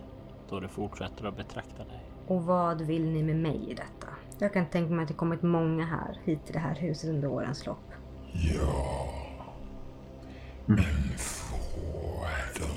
då 0.48 0.60
det 0.60 0.68
fortsätter 0.68 1.24
att 1.24 1.36
betrakta 1.36 1.84
dig. 1.84 2.02
Och 2.26 2.42
vad 2.42 2.80
vill 2.80 3.10
ni 3.10 3.22
med 3.22 3.36
mig 3.36 3.70
i 3.70 3.74
detta? 3.74 4.08
Jag 4.38 4.52
kan 4.52 4.66
tänka 4.66 4.94
mig 4.94 5.02
att 5.02 5.08
det 5.08 5.14
kommit 5.14 5.42
många 5.42 5.84
här 5.84 6.20
hit 6.24 6.44
till 6.44 6.52
det 6.52 6.58
här 6.58 6.74
huset 6.74 7.10
under 7.10 7.28
årens 7.28 7.66
lopp. 7.66 7.92
Ja, 8.32 9.01
men 10.66 11.18
få 11.18 12.24
är 12.24 12.60
de 12.60 12.68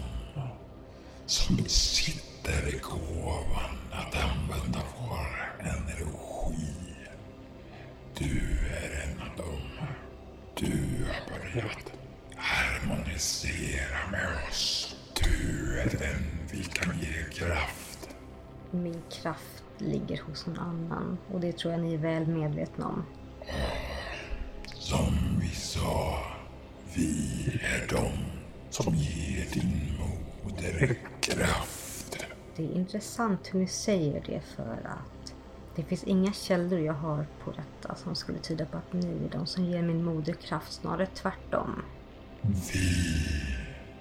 som 1.26 1.56
besitter 1.56 2.80
gåvan 2.82 3.78
att 3.92 4.16
använda 4.16 4.80
vår 4.98 5.56
energi. 5.60 6.96
Du 8.18 8.58
är 8.72 9.04
en 9.04 9.22
av 9.22 9.38
dem. 9.38 9.88
Du 10.56 11.06
har 11.06 11.40
börjat 11.40 11.94
harmonisera 12.36 14.12
med 14.12 14.28
oss. 14.50 14.96
Du 15.14 15.80
är 15.80 15.90
den 15.90 16.24
vi 16.52 16.64
kan 16.64 17.00
ge 17.00 17.24
kraft. 17.34 18.10
Min 18.72 19.02
kraft 19.12 19.64
ligger 19.78 20.22
hos 20.22 20.46
någon 20.46 20.60
annan 20.60 21.18
och 21.34 21.40
det 21.40 21.58
tror 21.58 21.74
jag 21.74 21.82
ni 21.82 21.94
är 21.94 21.98
väl 21.98 22.28
medvetna 22.28 22.88
om. 22.88 23.06
Som 24.74 25.18
vi 25.42 25.48
sa, 25.48 26.20
vi 26.96 27.60
är 27.64 27.88
de 27.90 28.12
som 28.70 28.96
ger 28.96 29.46
din 29.54 29.98
moder 30.00 30.98
kraft. 31.20 32.26
Det 32.56 32.64
är 32.64 32.76
intressant 32.76 33.50
hur 33.54 33.60
ni 33.60 33.68
säger 33.68 34.24
det 34.26 34.42
för 34.56 34.80
att 34.86 35.34
det 35.76 35.84
finns 35.84 36.04
inga 36.04 36.34
källor 36.34 36.80
jag 36.80 36.94
har 36.94 37.28
på 37.44 37.52
detta 37.52 37.96
som 37.96 38.16
skulle 38.16 38.40
tyda 38.40 38.66
på 38.66 38.78
att 38.78 38.94
ni 38.94 39.26
är 39.26 39.30
de 39.32 39.46
som 39.46 39.66
ger 39.66 39.82
min 39.82 40.04
moder 40.04 40.34
kraft, 40.34 40.74
snarare 40.74 41.06
tvärtom. 41.06 41.82
Vi 42.42 42.90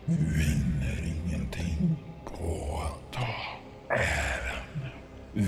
vinner 0.07 1.15
ingenting 1.27 1.97
på 2.25 2.81
att 2.83 3.13
ta 3.13 3.35
äran. 3.95 4.91
Vi 5.33 5.45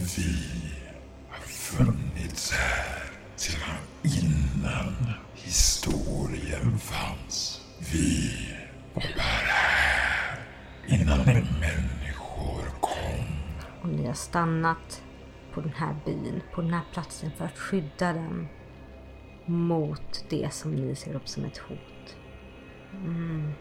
har 1.29 1.41
funnits 1.41 2.53
här 2.53 3.03
sedan 3.37 3.77
innan 4.03 5.26
historien 5.47 6.79
fanns. 6.79 7.61
Vi 7.93 8.31
var 8.95 9.03
bara 9.03 9.53
här 9.53 10.39
innan 10.87 11.19
människor 11.61 12.81
kom. 12.81 13.27
Och 13.83 13.89
ni 13.89 14.07
har 14.07 14.15
stannat 14.15 15.03
på 15.55 15.61
den 15.61 15.73
här 15.73 15.97
byn, 16.05 16.43
på 16.55 16.61
den 16.61 16.75
här 16.75 16.85
platsen 16.93 17.31
för 17.39 17.45
att 17.45 17.59
skydda 17.59 18.13
den 18.13 18.49
mot 19.45 20.25
det 20.31 20.53
som 20.53 20.75
ni 20.75 20.95
ser 20.95 21.15
upp 21.15 21.29
som 21.29 21.45
ett 21.45 21.59
hot. 21.59 22.17
Mm. 22.93 23.53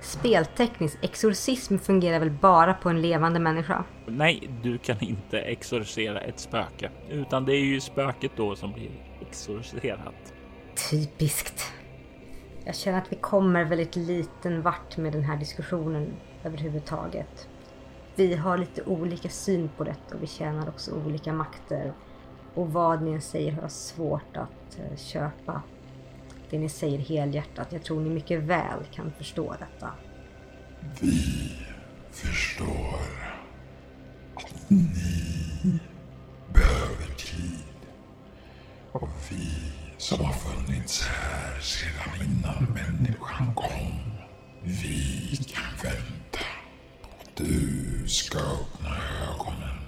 Speltekniskt, 0.00 0.98
exorcism 1.04 1.78
fungerar 1.78 2.18
väl 2.18 2.30
bara 2.30 2.74
på 2.74 2.88
en 2.90 3.02
levande 3.02 3.40
människa? 3.40 3.84
Nej, 4.06 4.50
du 4.62 4.78
kan 4.78 5.00
inte 5.00 5.38
exorcera 5.38 6.20
ett 6.20 6.40
spöke, 6.40 6.90
utan 7.10 7.44
det 7.44 7.52
är 7.52 7.64
ju 7.64 7.80
spöket 7.80 8.32
då 8.36 8.56
som 8.56 8.72
blir 8.72 8.90
exorcerat. 9.20 10.32
Typiskt. 10.76 11.72
Jag 12.64 12.74
känner 12.74 12.98
att 12.98 13.12
vi 13.12 13.16
kommer 13.16 13.64
väldigt 13.64 13.96
liten 13.96 14.62
vart 14.62 14.96
med 14.96 15.12
den 15.12 15.24
här 15.24 15.36
diskussionen 15.36 16.16
överhuvudtaget. 16.44 17.48
Vi 18.16 18.34
har 18.34 18.58
lite 18.58 18.82
olika 18.82 19.28
syn 19.28 19.70
på 19.76 19.84
detta 19.84 20.14
och 20.14 20.22
vi 20.22 20.26
tjänar 20.26 20.68
också 20.68 20.90
olika 21.06 21.32
makter. 21.32 21.92
Och 22.54 22.72
vad 22.72 23.02
ni 23.02 23.12
än 23.12 23.20
säger 23.20 23.52
har 23.52 23.62
jag 23.62 23.70
svårt 23.70 24.36
att 24.36 24.78
eh, 24.78 24.96
köpa. 24.96 25.62
Det 26.50 26.58
ni 26.58 26.68
säger 26.68 26.98
helhjärtat. 26.98 27.72
Jag 27.72 27.82
tror 27.82 28.00
ni 28.00 28.10
mycket 28.10 28.42
väl 28.42 28.84
kan 28.92 29.12
förstå 29.12 29.54
detta. 29.58 29.90
Vi 31.00 31.52
förstår 32.10 33.00
att 34.34 34.70
ni 34.70 35.80
behöver 36.52 37.14
tid. 37.16 37.64
Och 38.92 39.08
vi 39.30 39.85
som 40.06 40.24
har 40.24 40.32
funnits 40.32 41.02
här 41.02 41.60
sedan 41.60 42.26
innan 42.26 42.64
människan 42.64 43.54
kom, 43.54 44.00
vi 44.62 45.36
kan 45.36 45.64
vänta 45.82 46.44
du 47.34 48.08
ska 48.08 48.38
öppna 48.38 48.96
ögonen. 49.32 49.78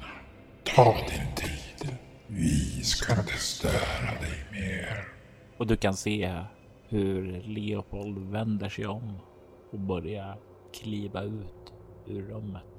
Ta 0.65 0.93
din 0.93 1.35
tid. 1.37 1.97
Vi 2.27 2.83
ska 2.83 3.21
inte 3.21 3.33
störa 3.33 4.21
dig 4.21 4.45
mer. 4.53 5.09
Och 5.57 5.67
du 5.67 5.77
kan 5.77 5.95
se 5.95 6.45
hur 6.89 7.43
Leopold 7.43 8.19
vänder 8.19 8.69
sig 8.69 8.87
om 8.87 9.19
och 9.73 9.79
börjar 9.79 10.37
kliva 10.81 11.23
ut 11.23 11.73
ur 12.07 12.23
rummet. 12.23 12.78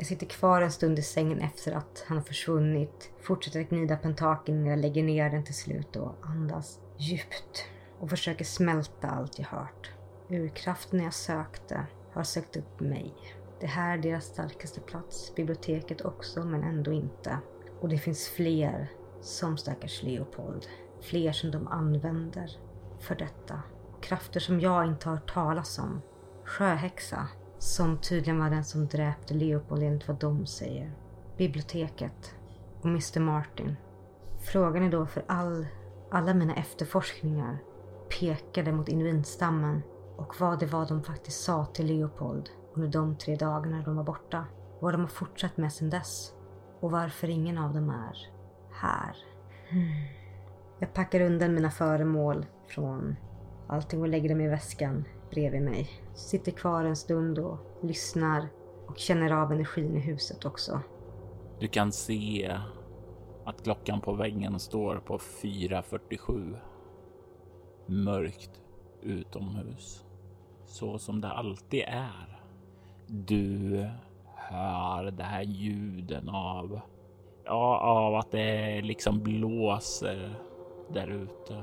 Jag 0.00 0.06
sitter 0.06 0.26
kvar 0.26 0.62
en 0.62 0.72
stund 0.72 0.98
i 0.98 1.02
sängen 1.02 1.40
efter 1.40 1.72
att 1.72 2.04
han 2.06 2.16
har 2.16 2.24
försvunnit. 2.24 3.10
Fortsätter 3.20 3.60
att 3.60 3.68
gnida 3.68 3.96
pentaken 3.96 4.62
när 4.62 4.70
jag 4.70 4.78
lägger 4.78 5.02
ner 5.02 5.30
den 5.30 5.44
till 5.44 5.54
slut 5.54 5.96
och 5.96 6.16
andas 6.22 6.78
djupt. 6.96 7.64
Och 7.98 8.10
försöker 8.10 8.44
smälta 8.44 9.08
allt 9.08 9.38
jag 9.38 9.46
hört. 9.46 9.90
Urkraften 10.28 11.00
jag 11.00 11.14
sökte 11.14 11.86
har 12.12 12.22
sökt 12.22 12.56
upp 12.56 12.80
mig. 12.80 13.14
Det 13.60 13.66
här 13.66 13.98
är 13.98 14.02
deras 14.02 14.24
starkaste 14.24 14.80
plats. 14.80 15.34
Biblioteket 15.34 16.00
också, 16.00 16.44
men 16.44 16.62
ändå 16.62 16.92
inte. 16.92 17.38
Och 17.80 17.88
det 17.88 17.98
finns 17.98 18.28
fler 18.28 18.92
som 19.20 19.56
stackars 19.56 20.02
Leopold. 20.02 20.66
Fler 21.00 21.32
som 21.32 21.50
de 21.50 21.68
använder 21.68 22.50
för 23.00 23.14
detta. 23.14 23.62
Krafter 24.00 24.40
som 24.40 24.60
jag 24.60 24.86
inte 24.86 25.08
har 25.08 25.16
hört 25.16 25.34
talas 25.34 25.78
om. 25.78 26.02
Sjöhäxa, 26.44 27.28
som 27.62 27.98
tydligen 27.98 28.38
var 28.38 28.50
den 28.50 28.64
som 28.64 28.86
dräpte 28.86 29.34
Leopold 29.34 29.82
enligt 29.82 30.08
vad 30.08 30.16
de 30.16 30.46
säger. 30.46 30.92
Biblioteket 31.36 32.34
och 32.80 32.86
Mr 32.86 33.20
Martin. 33.20 33.76
Frågan 34.40 34.82
är 34.82 34.90
då 34.90 35.06
för 35.06 35.24
all, 35.26 35.66
alla 36.10 36.34
mina 36.34 36.54
efterforskningar 36.54 37.58
pekade 38.20 38.72
mot 38.72 38.88
inuitstammen 38.88 39.82
och 40.16 40.40
vad 40.40 40.60
det 40.60 40.66
var 40.66 40.86
de 40.88 41.02
faktiskt 41.02 41.42
sa 41.42 41.64
till 41.64 41.86
Leopold 41.86 42.50
under 42.74 42.88
de 42.88 43.16
tre 43.16 43.36
dagarna 43.36 43.82
de 43.82 43.96
var 43.96 44.04
borta. 44.04 44.44
Vad 44.80 44.94
de 44.94 45.00
har 45.00 45.08
fortsatt 45.08 45.56
med 45.56 45.72
sedan 45.72 45.90
dess. 45.90 46.32
Och 46.80 46.90
varför 46.90 47.28
ingen 47.28 47.58
av 47.58 47.74
dem 47.74 47.90
är 47.90 48.16
här. 48.72 49.16
Hmm. 49.70 50.04
Jag 50.78 50.94
packar 50.94 51.20
undan 51.20 51.54
mina 51.54 51.70
föremål 51.70 52.46
från 52.68 53.16
allting 53.66 54.00
och 54.00 54.08
lägger 54.08 54.28
dem 54.28 54.40
i 54.40 54.48
väskan 54.48 55.04
bredvid 55.30 55.62
mig. 55.62 55.88
Sitter 56.14 56.52
kvar 56.52 56.84
en 56.84 56.96
stund 56.96 57.38
och 57.38 57.58
lyssnar 57.82 58.48
och 58.86 58.98
känner 58.98 59.30
av 59.30 59.52
energin 59.52 59.96
i 59.96 60.00
huset 60.00 60.44
också. 60.44 60.80
Du 61.58 61.68
kan 61.68 61.92
se 61.92 62.58
att 63.44 63.62
klockan 63.64 64.00
på 64.00 64.12
väggen 64.12 64.58
står 64.58 64.96
på 64.96 65.18
4.47. 65.18 66.56
Mörkt 67.86 68.62
utomhus. 69.02 70.04
Så 70.66 70.98
som 70.98 71.20
det 71.20 71.28
alltid 71.28 71.82
är. 71.86 72.40
Du 73.06 73.88
hör 74.36 75.10
det 75.10 75.24
här 75.24 75.42
ljuden 75.42 76.28
av, 76.28 76.80
ja, 77.44 77.78
av 77.78 78.14
att 78.14 78.30
det 78.30 78.80
liksom 78.82 79.22
blåser 79.22 80.34
där 80.92 81.08
ute. 81.08 81.62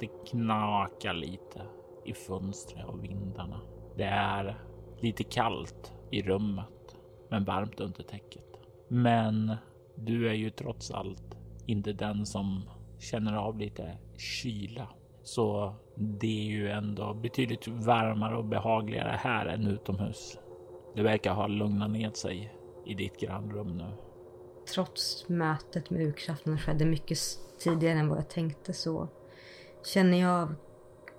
Det 0.00 0.06
knakar 0.30 1.14
lite 1.14 1.62
i 2.08 2.14
fönstren 2.14 2.86
och 2.86 3.04
vindarna. 3.04 3.60
Det 3.96 4.04
är 4.04 4.58
lite 5.00 5.24
kallt 5.24 5.92
i 6.10 6.22
rummet, 6.22 6.96
men 7.30 7.44
varmt 7.44 7.80
under 7.80 8.02
täcket. 8.02 8.44
Men 8.88 9.56
du 9.94 10.28
är 10.28 10.34
ju 10.34 10.50
trots 10.50 10.90
allt 10.90 11.36
inte 11.66 11.92
den 11.92 12.26
som 12.26 12.62
känner 12.98 13.36
av 13.36 13.58
lite 13.58 13.98
kyla. 14.16 14.88
Så 15.22 15.74
det 15.96 16.40
är 16.40 16.50
ju 16.50 16.70
ändå 16.70 17.14
betydligt 17.14 17.68
varmare 17.68 18.36
och 18.36 18.44
behagligare 18.44 19.16
här 19.20 19.46
än 19.46 19.66
utomhus. 19.66 20.38
Det 20.94 21.02
verkar 21.02 21.34
ha 21.34 21.46
lugnat 21.46 21.90
ner 21.90 22.10
sig 22.10 22.54
i 22.86 22.94
ditt 22.94 23.20
grannrum 23.20 23.76
nu. 23.76 23.90
Trots 24.74 25.28
mötet 25.28 25.90
med 25.90 26.00
urkraften 26.00 26.58
skedde 26.58 26.84
mycket 26.84 27.18
tidigare 27.58 27.98
än 27.98 28.08
vad 28.08 28.18
jag 28.18 28.30
tänkte 28.30 28.72
så 28.72 29.08
känner 29.84 30.20
jag 30.20 30.30
av 30.30 30.54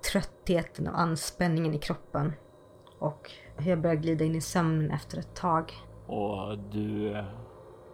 tröttheten 0.03 0.87
och 0.87 0.99
anspänningen 0.99 1.73
i 1.73 1.79
kroppen. 1.79 2.33
Och 2.99 3.31
hur 3.57 3.69
jag 3.69 3.81
börjar 3.81 3.95
glida 3.95 4.25
in 4.25 4.35
i 4.35 4.41
sömnen 4.41 4.91
efter 4.91 5.17
ett 5.17 5.35
tag. 5.35 5.73
Och 6.07 6.57
du 6.71 7.23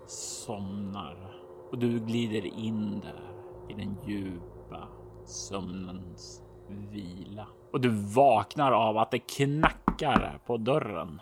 somnar. 0.08 1.36
Och 1.72 1.78
du 1.78 2.00
glider 2.00 2.46
in 2.46 3.00
där 3.00 3.32
i 3.70 3.74
den 3.74 3.98
djupa 4.06 4.88
sömnens 5.26 6.42
vila. 6.70 7.48
Och 7.74 7.82
du 7.82 7.90
vaknar 8.16 8.72
av 8.72 8.98
att 8.98 9.12
det 9.12 9.20
knackar 9.20 10.40
på 10.46 10.58
dörren. 10.58 11.22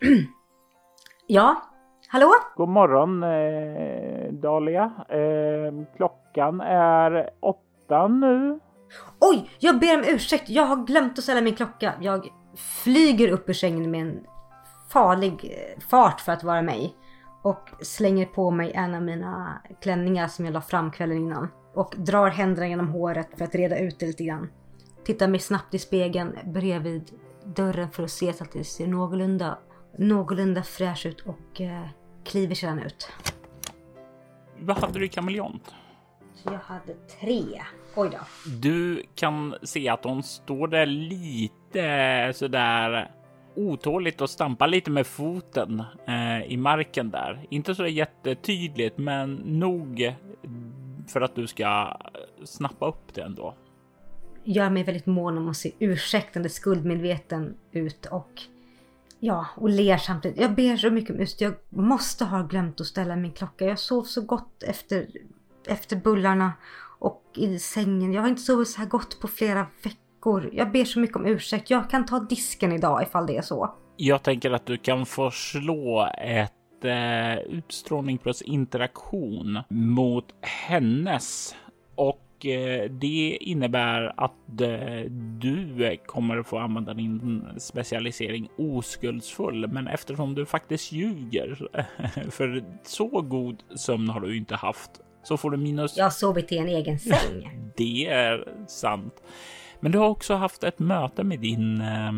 Ja, 1.26 1.56
hallå? 2.08 2.30
God 2.56 2.68
morgon 2.68 3.22
eh, 3.22 4.32
Dahlia. 4.32 4.92
Eh, 5.08 5.96
klockan 5.96 6.60
är 6.60 7.30
åtta 7.40 8.08
nu. 8.08 8.60
Oj, 9.20 9.50
jag 9.58 9.80
ber 9.80 9.98
om 9.98 10.04
ursäkt. 10.04 10.48
Jag 10.48 10.66
har 10.66 10.86
glömt 10.86 11.18
att 11.18 11.24
ställa 11.24 11.40
min 11.40 11.54
klocka. 11.54 11.94
Jag 12.00 12.28
flyger 12.56 13.28
upp 13.28 13.48
ur 13.48 13.52
sängen 13.52 13.90
med 13.90 14.00
en 14.00 14.26
farlig 14.88 15.32
eh, 15.32 15.80
fart 15.88 16.20
för 16.20 16.32
att 16.32 16.44
vara 16.44 16.62
mig. 16.62 16.96
Och 17.42 17.68
slänger 17.80 18.26
på 18.26 18.50
mig 18.50 18.72
en 18.72 18.94
av 18.94 19.02
mina 19.02 19.62
klänningar 19.82 20.28
som 20.28 20.44
jag 20.44 20.54
la 20.54 20.60
fram 20.60 20.90
kvällen 20.90 21.16
innan. 21.18 21.48
Och 21.74 21.94
drar 21.96 22.28
händerna 22.28 22.68
genom 22.68 22.88
håret 22.88 23.28
för 23.38 23.44
att 23.44 23.54
reda 23.54 23.78
ut 23.78 23.98
det 23.98 24.06
lite 24.06 24.24
grann. 24.24 24.48
Tittar 25.04 25.28
mig 25.28 25.40
snabbt 25.40 25.74
i 25.74 25.78
spegeln 25.78 26.38
bredvid 26.44 27.10
dörren 27.44 27.90
för 27.90 28.02
att 28.02 28.10
se 28.10 28.32
så 28.32 28.44
att 28.44 28.52
det 28.52 28.64
ser 28.64 28.86
någorlunda, 28.86 29.58
någorlunda 29.98 30.62
fräsch 30.62 31.06
ut 31.06 31.20
och 31.20 31.60
eh, 31.60 31.88
kliver 32.24 32.54
sedan 32.54 32.78
ut. 32.78 33.12
Vad 34.58 34.78
hade 34.78 34.98
du 34.98 35.04
i 35.04 35.08
kameleont? 35.08 35.74
Jag 36.42 36.52
hade 36.52 36.94
tre. 37.20 37.62
Oj 37.96 38.10
då. 38.12 38.18
Du 38.60 39.02
kan 39.14 39.54
se 39.62 39.88
att 39.88 40.04
hon 40.04 40.22
står 40.22 40.68
där 40.68 40.86
lite 40.86 42.32
sådär 42.34 43.10
otåligt 43.56 44.20
och 44.20 44.30
stampar 44.30 44.68
lite 44.68 44.90
med 44.90 45.06
foten 45.06 45.82
eh, 46.06 46.52
i 46.52 46.56
marken 46.56 47.10
där. 47.10 47.46
Inte 47.50 47.74
så 47.74 47.86
jättetydligt, 47.86 48.98
men 48.98 49.34
nog 49.34 50.14
för 51.08 51.20
att 51.20 51.34
du 51.34 51.46
ska 51.46 51.96
snappa 52.44 52.88
upp 52.88 53.14
det 53.14 53.20
ändå. 53.20 53.54
Gör 54.44 54.70
mig 54.70 54.84
väldigt 54.84 55.06
mån 55.06 55.38
om 55.38 55.48
att 55.48 55.56
se 55.56 55.72
ursäktande 55.78 56.48
skuldmedveten 56.48 57.54
ut 57.72 58.06
och 58.06 58.42
ja, 59.20 59.46
och 59.56 59.68
ler 59.68 59.96
samtidigt. 59.96 60.40
Jag 60.40 60.54
ber 60.54 60.76
så 60.76 60.90
mycket 60.90 61.10
om 61.10 61.20
ursäkt. 61.20 61.40
Jag 61.40 61.54
måste 61.68 62.24
ha 62.24 62.42
glömt 62.42 62.80
att 62.80 62.86
ställa 62.86 63.16
min 63.16 63.32
klocka. 63.32 63.64
Jag 63.64 63.78
sov 63.78 64.02
så 64.02 64.20
gott 64.22 64.62
efter, 64.62 65.06
efter 65.66 65.96
bullarna 65.96 66.52
och 67.04 67.22
i 67.36 67.58
sängen. 67.58 68.12
Jag 68.12 68.22
har 68.22 68.28
inte 68.28 68.42
sovit 68.42 68.68
så 68.68 68.78
här 68.78 68.88
gott 68.88 69.20
på 69.20 69.28
flera 69.28 69.66
veckor. 69.82 70.50
Jag 70.52 70.72
ber 70.72 70.84
så 70.84 71.00
mycket 71.00 71.16
om 71.16 71.26
ursäkt. 71.26 71.70
Jag 71.70 71.90
kan 71.90 72.06
ta 72.06 72.20
disken 72.20 72.72
idag 72.72 73.02
ifall 73.02 73.26
det 73.26 73.36
är 73.36 73.42
så. 73.42 73.74
Jag 73.96 74.22
tänker 74.22 74.50
att 74.50 74.66
du 74.66 74.76
kan 74.76 75.06
få 75.06 75.30
slå 75.30 76.08
ett 76.18 76.84
eh, 76.84 77.38
utstrålning 77.38 78.18
plus 78.18 78.42
interaktion 78.42 79.58
mot 79.68 80.24
hennes 80.40 81.54
och 81.94 82.46
eh, 82.46 82.90
det 82.90 83.38
innebär 83.40 84.12
att 84.16 84.60
eh, 84.60 85.10
du 85.38 85.96
kommer 86.06 86.42
få 86.42 86.58
använda 86.58 86.94
din 86.94 87.44
specialisering 87.58 88.48
oskuldsfull. 88.58 89.68
Men 89.68 89.88
eftersom 89.88 90.34
du 90.34 90.46
faktiskt 90.46 90.92
ljuger, 90.92 91.68
för 92.30 92.64
så 92.82 93.20
god 93.20 93.62
sömn 93.76 94.08
har 94.08 94.20
du 94.20 94.36
inte 94.36 94.54
haft, 94.54 94.90
så 95.24 95.36
får 95.36 95.50
du 95.50 95.56
minus. 95.56 95.96
Jag 95.96 96.04
har 96.04 96.10
sovit 96.10 96.52
i 96.52 96.58
en 96.58 96.68
egen 96.68 96.98
säng. 96.98 97.60
Det 97.76 98.06
är 98.06 98.48
sant. 98.68 99.22
Men 99.80 99.92
du 99.92 99.98
har 99.98 100.08
också 100.08 100.34
haft 100.34 100.64
ett 100.64 100.78
möte 100.78 101.24
med 101.24 101.40
din 101.40 101.80
eh, 101.80 102.12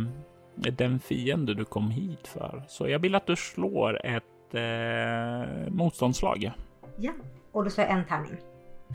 den 0.57 1.01
fiende 1.01 1.55
du 1.55 1.65
kom 1.65 1.91
hit 1.91 2.29
för. 2.29 2.65
Så 2.69 2.89
jag 2.89 2.99
vill 2.99 3.15
att 3.15 3.27
du 3.27 3.37
slår 3.37 4.07
ett 4.07 4.55
eh, 4.55 5.71
motståndslag. 5.73 6.51
ja, 6.99 7.13
och 7.53 7.65
då 7.65 7.71
sa 7.71 7.83
jag 7.83 7.91
en 7.91 8.05
tärning. 8.05 8.37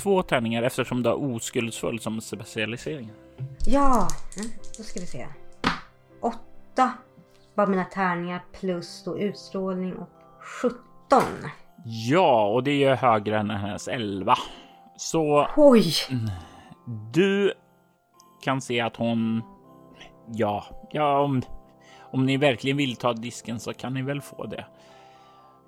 Två 0.02 0.24
tärningar 0.24 0.64
eftersom 0.64 1.04
du 1.04 1.10
har 1.10 1.16
oskuldsfull 1.16 2.00
som 2.00 2.22
specialisering. 2.22 3.12
Ja, 3.68 4.08
då 4.78 4.84
ska 4.84 5.00
vi 5.00 5.06
se. 5.06 5.28
Åtta 6.20 6.92
var 7.54 7.68
mina 7.68 7.86
tärningar 7.86 8.44
plus 8.60 9.04
då 9.04 9.20
utstrålning 9.20 9.94
och 9.94 10.10
17. 10.62 11.24
Ja, 11.86 12.48
och 12.48 12.64
det 12.64 12.84
är 12.84 12.96
högre 12.96 13.40
än 13.40 13.50
hennes 13.50 13.88
11. 13.88 14.36
Så 14.96 15.48
Oj! 15.58 15.84
du 17.14 17.54
kan 18.44 18.62
se 18.62 18.82
att 18.82 18.96
hon... 18.96 19.42
Ja, 20.28 20.66
ja 20.92 21.20
om, 21.20 21.42
om 22.00 22.26
ni 22.26 22.38
verkligen 22.38 22.78
vill 22.78 22.96
ta 22.96 23.14
disken 23.14 23.60
så 23.60 23.74
kan 23.74 23.94
ni 23.94 24.02
väl 24.02 24.22
få 24.22 24.46
det. 24.46 24.66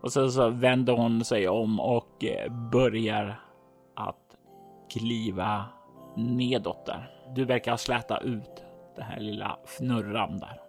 Och 0.02 0.14
sen 0.14 0.32
så 0.32 0.50
vänder 0.50 0.94
hon 0.94 1.26
sig 1.26 1.50
om 1.50 1.80
och 1.80 2.24
eh, 2.24 2.52
börjar 2.72 3.40
att 3.96 4.38
kliva 4.94 5.66
nedåt 6.16 6.86
där. 6.86 7.12
Du 7.36 7.46
verkar 7.46 7.78
släta 7.78 8.18
ut 8.18 8.64
det 8.96 9.04
här 9.04 9.20
lilla 9.20 9.58
fnurran 9.66 10.40
där. 10.40 10.62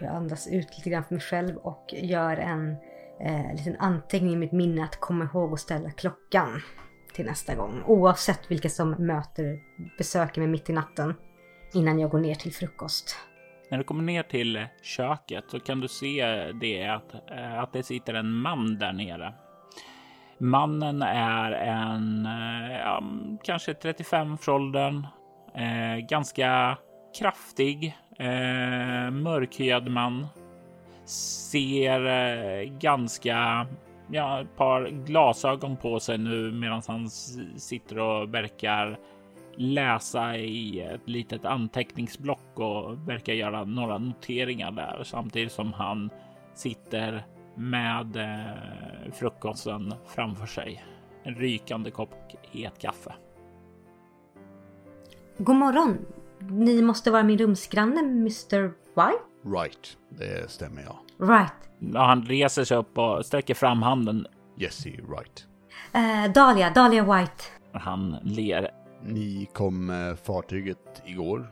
Jag 0.00 0.14
andas 0.14 0.46
ut 0.46 0.76
lite 0.76 0.90
grann 0.90 1.04
för 1.04 1.14
mig 1.14 1.22
själv 1.22 1.56
och 1.56 1.94
gör 1.96 2.36
en 2.36 2.76
eh, 3.20 3.56
liten 3.56 3.76
anteckning 3.78 4.32
i 4.32 4.36
mitt 4.36 4.52
minne 4.52 4.84
att 4.84 5.00
komma 5.00 5.24
ihåg 5.24 5.52
att 5.52 5.60
ställa 5.60 5.90
klockan 5.90 6.62
till 7.12 7.26
nästa 7.26 7.54
gång. 7.54 7.82
Oavsett 7.86 8.50
vilka 8.50 8.68
som 8.68 8.90
möter, 8.90 9.60
besöker 9.98 10.40
mig 10.40 10.48
mitt 10.50 10.70
i 10.70 10.72
natten 10.72 11.14
innan 11.74 11.98
jag 11.98 12.10
går 12.10 12.18
ner 12.18 12.34
till 12.34 12.52
frukost. 12.52 13.16
När 13.70 13.78
du 13.78 13.84
kommer 13.84 14.02
ner 14.02 14.22
till 14.22 14.56
eh, 14.56 14.62
köket 14.82 15.44
så 15.48 15.60
kan 15.60 15.80
du 15.80 15.88
se 15.88 16.52
det 16.60 16.86
att, 16.86 17.14
eh, 17.30 17.58
att 17.58 17.72
det 17.72 17.82
sitter 17.82 18.14
en 18.14 18.32
man 18.32 18.78
där 18.78 18.92
nere. 18.92 19.34
Mannen 20.38 21.02
är 21.02 21.52
en 21.52 22.26
eh, 22.26 22.76
ja, 22.78 23.02
kanske 23.44 23.74
35 23.74 24.38
för 24.38 24.52
åldern, 24.52 25.06
eh, 25.54 26.06
ganska 26.06 26.78
kraftig, 27.18 27.96
eh, 28.18 29.10
mörkhyad 29.10 29.90
man. 29.90 30.26
Ser 31.04 32.06
eh, 32.06 32.70
ganska, 32.78 33.66
ja, 34.10 34.40
ett 34.40 34.56
par 34.56 34.88
glasögon 34.88 35.76
på 35.76 36.00
sig 36.00 36.18
nu 36.18 36.52
medan 36.52 36.82
han 36.86 37.10
sitter 37.56 37.98
och 37.98 38.34
verkar 38.34 38.98
läsa 39.56 40.36
i 40.36 40.80
ett 40.80 41.08
litet 41.08 41.44
anteckningsblock 41.44 42.58
och 42.60 43.08
verkar 43.08 43.32
göra 43.32 43.64
några 43.64 43.98
noteringar 43.98 44.70
där 44.70 45.02
samtidigt 45.04 45.52
som 45.52 45.72
han 45.72 46.10
sitter 46.54 47.26
med 47.54 48.16
eh, 48.16 49.12
frukosten 49.12 49.94
framför 50.06 50.46
sig. 50.46 50.84
En 51.22 51.34
rykande 51.34 51.90
kopp 51.90 52.14
het 52.52 52.78
kaffe. 52.78 53.14
God 55.38 55.56
morgon! 55.56 55.98
Ni 56.38 56.82
måste 56.82 57.10
vara 57.10 57.22
min 57.22 57.38
rumsgranne, 57.38 58.00
Mr. 58.00 58.62
White? 58.94 59.33
Right, 59.44 59.96
det 60.08 60.50
stämmer 60.50 60.82
ja. 60.82 61.00
Right. 61.26 61.52
Han 61.94 62.22
reser 62.22 62.64
sig 62.64 62.76
upp 62.76 62.98
och 62.98 63.26
sträcker 63.26 63.54
fram 63.54 63.82
handen. 63.82 64.26
Jesse 64.56 64.90
Wright. 64.90 65.46
Eh, 65.94 66.32
Dahlia, 66.32 66.70
Dahlia 66.70 67.02
White. 67.18 67.44
Han 67.72 68.16
ler. 68.22 68.70
Ni 69.02 69.48
kom 69.54 69.86
med 69.86 70.18
fartyget 70.18 71.02
igår, 71.04 71.50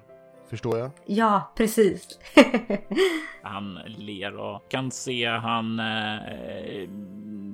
förstår 0.50 0.78
jag. 0.78 0.90
Ja, 1.06 1.52
precis. 1.56 2.18
Han 3.42 3.74
ler 3.86 4.36
och 4.36 4.70
kan 4.70 4.90
se 4.90 5.26
han 5.26 5.80
eh, 5.80 6.88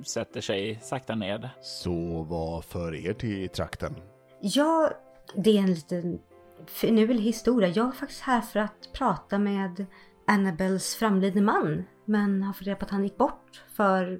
sätter 0.05 0.41
sig 0.41 0.79
sakta 0.81 1.15
ned. 1.15 1.49
Så 1.61 2.23
vad 2.29 2.65
för 2.65 2.95
er 2.95 3.13
till 3.13 3.49
trakten? 3.49 3.95
ja, 4.41 4.91
det 5.35 5.57
är 5.57 5.61
en 5.61 5.73
liten 5.73 6.19
finurlig 6.65 7.21
historia. 7.23 7.69
Jag 7.69 7.85
var 7.85 7.91
faktiskt 7.91 8.21
här 8.21 8.41
för 8.41 8.59
att 8.59 8.89
prata 8.93 9.37
med 9.39 9.85
Annabels 10.29 10.95
framlidne 10.95 11.41
man. 11.41 11.83
Men 12.05 12.43
har 12.43 12.53
fått 12.53 12.67
reda 12.67 12.75
på 12.79 12.85
att 12.85 12.91
han 12.91 13.03
gick 13.03 13.17
bort 13.17 13.63
för 13.75 14.19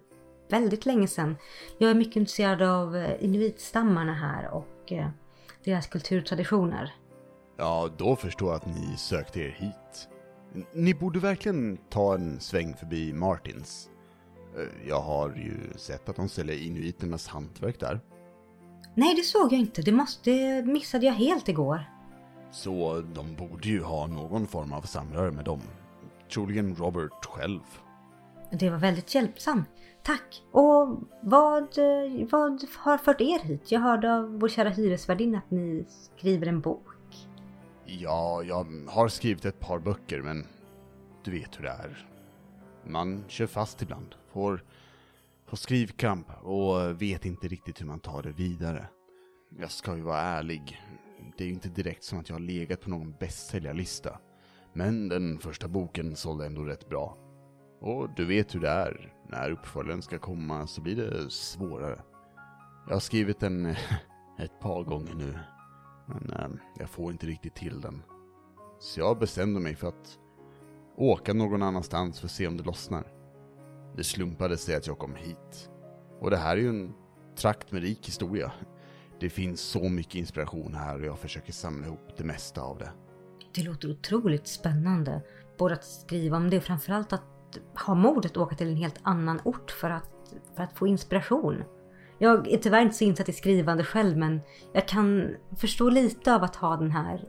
väldigt 0.49 0.86
länge 0.86 1.07
sedan. 1.07 1.36
Jag 1.78 1.91
är 1.91 1.95
mycket 1.95 2.16
intresserad 2.16 2.62
av 2.62 2.95
eh, 2.95 3.24
inuitstammarna 3.24 4.14
här 4.14 4.49
och 4.53 4.91
eh, 4.91 5.10
deras 5.64 5.88
kulturtraditioner. 5.88 6.93
Ja, 7.57 7.89
då 7.97 8.16
förstår 8.16 8.47
jag 8.49 8.55
att 8.55 8.66
ni 8.66 8.97
sökte 8.97 9.39
er 9.39 9.49
hit. 9.60 10.10
Ni 10.74 10.93
borde 10.93 11.20
verkligen 11.20 11.78
ta 11.89 12.14
en 12.16 12.39
sväng 12.39 12.74
förbi 12.74 13.14
Martins. 13.14 13.89
Eh, 14.57 14.88
Jag 14.89 15.01
har 15.01 15.30
ju 15.30 15.57
sett 15.76 16.10
att 16.10 16.16
de 16.16 16.30
säljer 16.30 16.55
inuiternas 16.68 17.28
hantverk 17.28 17.80
där. 17.80 17.99
Nej, 18.95 19.16
det 19.16 19.22
såg 19.22 19.53
jag 19.53 19.60
inte. 19.60 19.82
Det, 19.82 19.91
måste, 19.91 20.32
det 20.62 20.66
missade 20.72 21.05
jag 21.05 21.14
helt 21.14 21.49
igår. 21.49 21.84
Så 22.51 23.01
de 23.14 23.36
borde 23.36 23.68
ju 23.70 23.84
ha 23.84 24.07
någon 24.07 24.47
form 24.47 24.74
av 24.74 24.82
samröre 24.82 25.32
med 25.32 25.45
dem. 25.45 25.62
Troligen 26.34 26.76
Robert 26.76 27.26
själv. 27.26 27.62
Det 28.52 28.70
var 28.70 28.78
väldigt 28.78 29.16
hjälpsamt. 29.16 29.70
Tack. 30.04 30.44
Och 30.52 30.88
vad, 31.22 31.78
vad 32.32 32.64
har 32.78 32.98
fört 32.98 33.22
er 33.22 33.40
hit? 33.40 33.72
Jag 33.72 33.80
hörde 33.80 34.16
av 34.16 34.40
vår 34.40 34.48
kära 34.48 34.70
hyresvärdinna 34.70 35.38
att 35.38 35.52
ni 35.52 35.86
skriver 35.90 36.48
en 36.48 36.62
bok. 36.62 36.86
Ja, 37.86 38.44
jag 38.44 38.66
har 38.88 39.08
skrivit 39.08 39.46
ett 39.46 39.60
par 39.60 39.80
böcker, 39.80 40.22
men 40.22 40.46
du 41.24 41.32
vet 41.32 41.60
hur 41.60 41.64
det 41.64 41.70
är. 41.70 42.08
Man 42.84 43.24
kör 43.28 43.48
fast 43.48 43.82
ibland, 43.82 44.16
får, 44.34 44.64
får 45.46 45.58
skrivkramp 45.58 46.28
och 46.42 47.02
vet 47.02 47.26
inte 47.26 47.48
riktigt 47.48 47.82
hur 47.82 47.86
man 47.86 48.00
tar 48.00 48.22
det 48.22 48.32
vidare. 48.32 48.88
Jag 49.60 49.72
ska 49.72 49.96
ju 49.96 50.02
vara 50.02 50.22
ärlig, 50.22 50.82
det 51.38 51.44
är 51.44 51.48
ju 51.48 51.54
inte 51.54 51.70
direkt 51.70 52.04
som 52.04 52.20
att 52.20 52.30
jag 52.30 52.36
har 52.36 52.42
legat 52.42 52.82
på 52.82 52.90
någon 52.90 53.16
bästsäljarlista. 53.20 54.20
Men 54.80 55.10
den 55.10 55.40
första 55.40 55.68
boken 55.68 56.16
sålde 56.16 56.46
ändå 56.46 56.64
rätt 56.64 56.90
bra. 56.90 57.18
Och 57.82 58.10
du 58.16 58.26
vet 58.26 58.56
hur 58.56 58.60
det 58.60 58.70
är, 58.70 59.14
när 59.30 59.52
uppföljaren 59.52 60.02
ska 60.02 60.20
komma 60.20 60.68
så 60.68 60.82
blir 60.82 60.96
det 60.96 61.30
svårare. 61.30 62.02
Jag 62.88 62.96
har 62.96 63.00
skrivit 63.00 63.40
den 63.40 63.66
eh, 63.66 63.78
ett 64.40 64.60
par 64.60 64.84
gånger 64.84 65.14
nu, 65.14 65.40
men 66.08 66.30
eh, 66.30 66.62
jag 66.80 66.90
får 66.90 67.12
inte 67.12 67.28
riktigt 67.28 67.56
till 67.56 67.82
den. 67.82 68.04
Så 68.80 69.00
jag 69.00 69.20
bestämde 69.20 69.60
mig 69.60 69.76
för 69.76 69.88
att 69.88 70.20
åka 70.96 71.34
någon 71.34 71.64
annanstans 71.64 72.20
för 72.20 72.28
att 72.28 72.32
se 72.32 72.48
om 72.48 72.58
det 72.58 72.64
lossnar. 72.64 73.04
Det 73.96 74.04
slumpade 74.04 74.58
sig 74.58 74.76
att 74.76 74.88
jag 74.88 75.00
kom 75.00 75.16
hit. 75.16 75.70
Och 76.20 76.30
det 76.30 76.38
här 76.38 76.58
är 76.58 76.62
ju 76.62 76.70
en 76.70 76.94
trakt 77.36 77.72
med 77.72 77.82
rik 77.82 78.08
historia. 78.08 78.52
Det 79.20 79.30
finns 79.30 79.62
så 79.62 79.90
mycket 79.90 80.16
inspiration 80.16 80.74
här 80.74 81.00
och 81.00 81.06
jag 81.06 81.20
försöker 81.20 81.54
samla 81.54 81.88
ihop 81.88 82.18
det 82.18 82.24
mesta 82.24 82.62
av 82.62 82.78
det. 82.78 82.92
Det 83.56 83.64
låter 83.64 83.91
otroligt 83.91 84.47
spännande. 84.47 85.22
Både 85.58 85.74
att 85.74 85.86
skriva 85.86 86.38
om 86.38 86.50
det 86.50 86.58
och 86.58 86.64
framförallt 86.64 87.14
att 87.14 87.24
ha 87.86 87.95
modet 87.95 88.32
att 88.32 88.38
åka 88.38 88.56
till 88.56 88.68
en 88.68 88.76
helt 88.76 89.00
annan 89.04 89.41
ort 89.43 89.72
för 89.72 89.89
att, 89.89 90.10
för 90.56 90.64
att 90.64 90.78
få 90.78 90.88
inspiration. 90.88 91.64
Jag 92.20 92.47
är 92.47 92.58
tyvärr 92.58 92.82
inte 92.82 92.95
så 92.95 93.04
insatt 93.04 93.30
i 93.30 93.34
skrivande 93.34 93.84
själv 93.84 94.18
men 94.18 94.41
jag 94.74 94.88
kan 94.88 95.36
förstå 95.58 95.89
lite 95.89 96.36
av 96.36 96.43
att 96.43 96.56
ha 96.56 96.78
den 96.78 96.91
här 96.91 97.28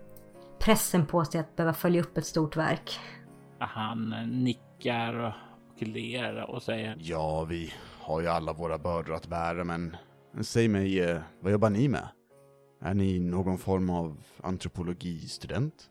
pressen 0.58 1.06
på 1.06 1.24
sig 1.24 1.40
att 1.40 1.56
behöva 1.56 1.74
följa 1.74 2.00
upp 2.00 2.18
ett 2.18 2.26
stort 2.26 2.56
verk. 2.56 2.98
Han 3.58 4.14
nickar 4.44 5.14
och 5.14 5.82
ler 5.82 6.50
och 6.50 6.62
säger 6.62 6.96
Ja, 6.98 7.44
vi 7.44 7.72
har 8.00 8.20
ju 8.20 8.26
alla 8.26 8.52
våra 8.52 8.78
bördor 8.78 9.14
att 9.14 9.26
bära 9.26 9.64
men 9.64 9.96
säg 10.40 10.68
mig, 10.68 11.00
eh, 11.00 11.20
vad 11.40 11.52
jobbar 11.52 11.70
ni 11.70 11.88
med? 11.88 12.08
Är 12.80 12.94
ni 12.94 13.18
någon 13.18 13.58
form 13.58 13.90
av 13.90 14.22
antropologistudent? 14.42 15.90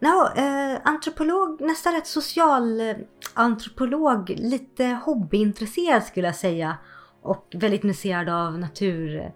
No, 0.00 0.40
eh, 0.40 0.78
antropolog, 0.84 1.60
nästan 1.60 1.94
rätt 1.94 2.06
social 2.06 2.80
eh, 2.80 2.96
antropolog, 3.34 4.30
lite 4.30 4.84
hobbyintresserad 4.84 6.04
skulle 6.04 6.26
jag 6.26 6.36
säga. 6.36 6.76
Och 7.22 7.46
väldigt 7.54 7.84
intresserad 7.84 8.28
av 8.28 8.58
natur, 8.58 9.32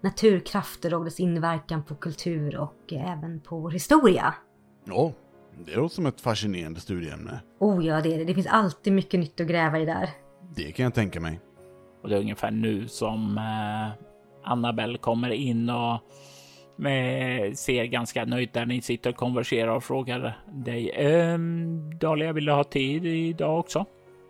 naturkrafter 0.00 0.94
och 0.94 1.04
dess 1.04 1.20
inverkan 1.20 1.84
på 1.84 1.94
kultur 1.94 2.58
och 2.58 2.92
även 2.92 3.40
på 3.40 3.58
vår 3.58 3.70
historia. 3.70 4.34
Ja, 4.84 5.12
det 5.66 5.76
låter 5.76 5.94
som 5.94 6.06
ett 6.06 6.20
fascinerande 6.20 6.80
studieämne. 6.80 7.40
Oh 7.60 7.86
ja, 7.86 8.00
det 8.00 8.14
är 8.14 8.18
det. 8.18 8.24
Det 8.24 8.34
finns 8.34 8.46
alltid 8.46 8.92
mycket 8.92 9.20
nytt 9.20 9.40
att 9.40 9.46
gräva 9.46 9.78
i 9.78 9.84
där. 9.84 10.10
Det 10.56 10.72
kan 10.72 10.84
jag 10.84 10.94
tänka 10.94 11.20
mig. 11.20 11.40
Och 12.02 12.08
det 12.08 12.16
är 12.16 12.20
ungefär 12.20 12.50
nu 12.50 12.88
som 12.88 13.38
eh, 13.38 14.04
Annabelle 14.50 14.98
kommer 14.98 15.30
in 15.30 15.70
och 15.70 16.00
med, 16.78 17.58
ser 17.58 17.84
ganska 17.84 18.24
nöjd 18.24 18.50
där 18.52 18.66
ni 18.66 18.82
sitter 18.82 19.10
och 19.10 19.16
konverserar 19.16 19.76
och 19.76 19.84
frågar 19.84 20.38
dig. 20.52 20.92
Ehm, 20.94 21.98
Dahlia, 21.98 22.32
vill 22.32 22.44
du 22.44 22.52
ha 22.52 22.64
tid 22.64 23.06
idag 23.06 23.58
också? 23.58 23.84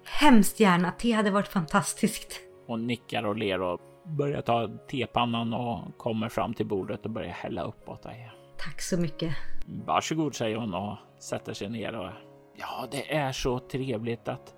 Hemskt 0.04 0.60
gärna. 0.60 0.90
Te 0.90 1.12
hade 1.12 1.30
varit 1.30 1.48
fantastiskt. 1.48 2.40
Hon 2.66 2.86
nickar 2.86 3.26
och 3.26 3.36
ler 3.36 3.62
och 3.62 3.80
börjar 4.04 4.40
ta 4.40 4.68
tepannan 4.90 5.54
och 5.54 5.98
kommer 5.98 6.28
fram 6.28 6.54
till 6.54 6.66
bordet 6.66 7.04
och 7.04 7.10
börjar 7.10 7.32
hälla 7.32 7.62
upp 7.62 7.88
åt 7.88 8.02
dig. 8.02 8.30
Tack 8.58 8.80
så 8.80 9.00
mycket. 9.00 9.36
Varsågod, 9.66 10.34
säger 10.34 10.56
hon 10.56 10.74
och 10.74 10.96
sätter 11.18 11.52
sig 11.52 11.68
ner 11.68 11.94
och 11.96 12.10
ja, 12.58 12.86
det 12.90 13.14
är 13.14 13.32
så 13.32 13.58
trevligt 13.58 14.28
att 14.28 14.54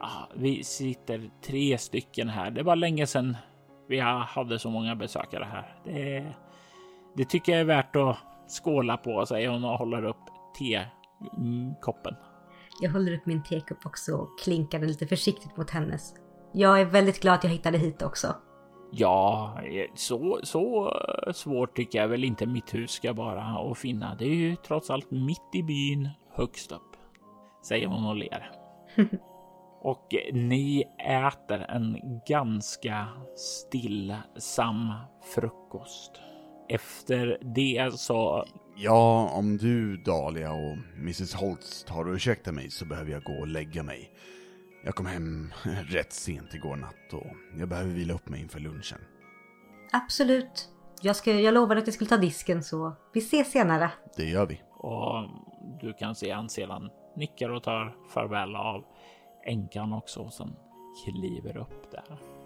ja, 0.00 0.28
vi 0.34 0.64
sitter 0.64 1.30
tre 1.46 1.78
stycken 1.78 2.28
här. 2.28 2.50
Det 2.50 2.62
var 2.62 2.76
länge 2.76 3.06
sedan 3.06 3.36
vi 3.88 4.00
hade 4.00 4.58
så 4.58 4.70
många 4.70 4.96
besökare 4.96 5.48
här. 5.52 5.76
Det, 5.84 6.32
det 7.18 7.24
tycker 7.24 7.52
jag 7.52 7.60
är 7.60 7.64
värt 7.64 7.96
att 7.96 8.16
skåla 8.48 8.96
på, 8.96 9.26
säger 9.26 9.48
hon 9.48 9.64
och 9.64 9.78
håller 9.78 10.04
upp 10.04 10.16
tekoppen. 10.58 12.14
Jag 12.80 12.90
håller 12.90 13.14
upp 13.14 13.26
min 13.26 13.42
tekopp 13.42 13.86
också 13.86 14.12
och 14.12 14.38
klinkar 14.44 14.78
den 14.78 14.88
lite 14.88 15.06
försiktigt 15.06 15.56
mot 15.56 15.70
hennes. 15.70 16.14
Jag 16.52 16.80
är 16.80 16.84
väldigt 16.84 17.20
glad 17.20 17.34
att 17.34 17.44
jag 17.44 17.50
hittade 17.50 17.78
hit 17.78 18.02
också. 18.02 18.34
Ja, 18.92 19.58
så, 19.94 20.40
så 20.42 20.92
svårt 21.34 21.76
tycker 21.76 21.98
jag 21.98 22.08
väl 22.08 22.24
inte 22.24 22.46
mitt 22.46 22.74
hus 22.74 22.90
ska 22.90 23.12
vara 23.12 23.42
att 23.42 23.78
finna. 23.78 24.14
Det 24.14 24.24
är 24.24 24.34
ju 24.34 24.56
trots 24.56 24.90
allt 24.90 25.10
mitt 25.10 25.54
i 25.54 25.62
byn 25.62 26.08
högst 26.34 26.72
upp, 26.72 26.96
säger 27.68 27.86
hon 27.86 28.06
och 28.06 28.16
ler. 28.16 28.50
och 29.82 30.14
ni 30.32 30.84
äter 31.08 31.66
en 31.68 31.96
ganska 32.28 33.08
stillsam 33.36 34.92
frukost. 35.34 36.20
Efter 36.68 37.38
det 37.54 37.92
så... 37.98 38.44
Ja, 38.76 39.30
om 39.34 39.56
du, 39.56 39.96
Dahlia 39.96 40.52
och 40.52 40.76
Mrs 40.96 41.34
Holtz 41.34 41.84
tar 41.84 42.08
och 42.08 42.14
ursäktar 42.14 42.52
mig 42.52 42.70
så 42.70 42.84
behöver 42.84 43.12
jag 43.12 43.22
gå 43.22 43.32
och 43.32 43.46
lägga 43.46 43.82
mig. 43.82 44.10
Jag 44.84 44.94
kom 44.94 45.06
hem 45.06 45.52
rätt 45.88 46.12
sent 46.12 46.54
igår 46.54 46.76
natt 46.76 47.12
och 47.12 47.26
jag 47.58 47.68
behöver 47.68 47.90
vila 47.90 48.14
upp 48.14 48.28
mig 48.28 48.40
inför 48.40 48.60
lunchen. 48.60 48.98
Absolut. 49.92 50.68
Jag, 51.02 51.16
ska, 51.16 51.32
jag 51.32 51.54
lovade 51.54 51.80
att 51.80 51.86
jag 51.86 51.94
skulle 51.94 52.10
ta 52.10 52.16
disken 52.16 52.62
så 52.62 52.92
vi 53.12 53.20
ses 53.20 53.52
senare. 53.52 53.90
Det 54.16 54.24
gör 54.24 54.46
vi. 54.46 54.60
Och 54.72 55.28
du 55.80 55.92
kan 55.92 56.14
se 56.14 56.30
han 56.30 56.48
sedan 56.48 56.90
nickar 57.16 57.48
och 57.48 57.62
tar 57.62 57.96
farväl 58.14 58.56
av 58.56 58.84
änkan 59.46 59.92
också 59.92 60.20
och 60.20 60.32
sen 60.32 60.56
kliver 61.04 61.56
upp 61.56 61.90
där. 61.90 62.37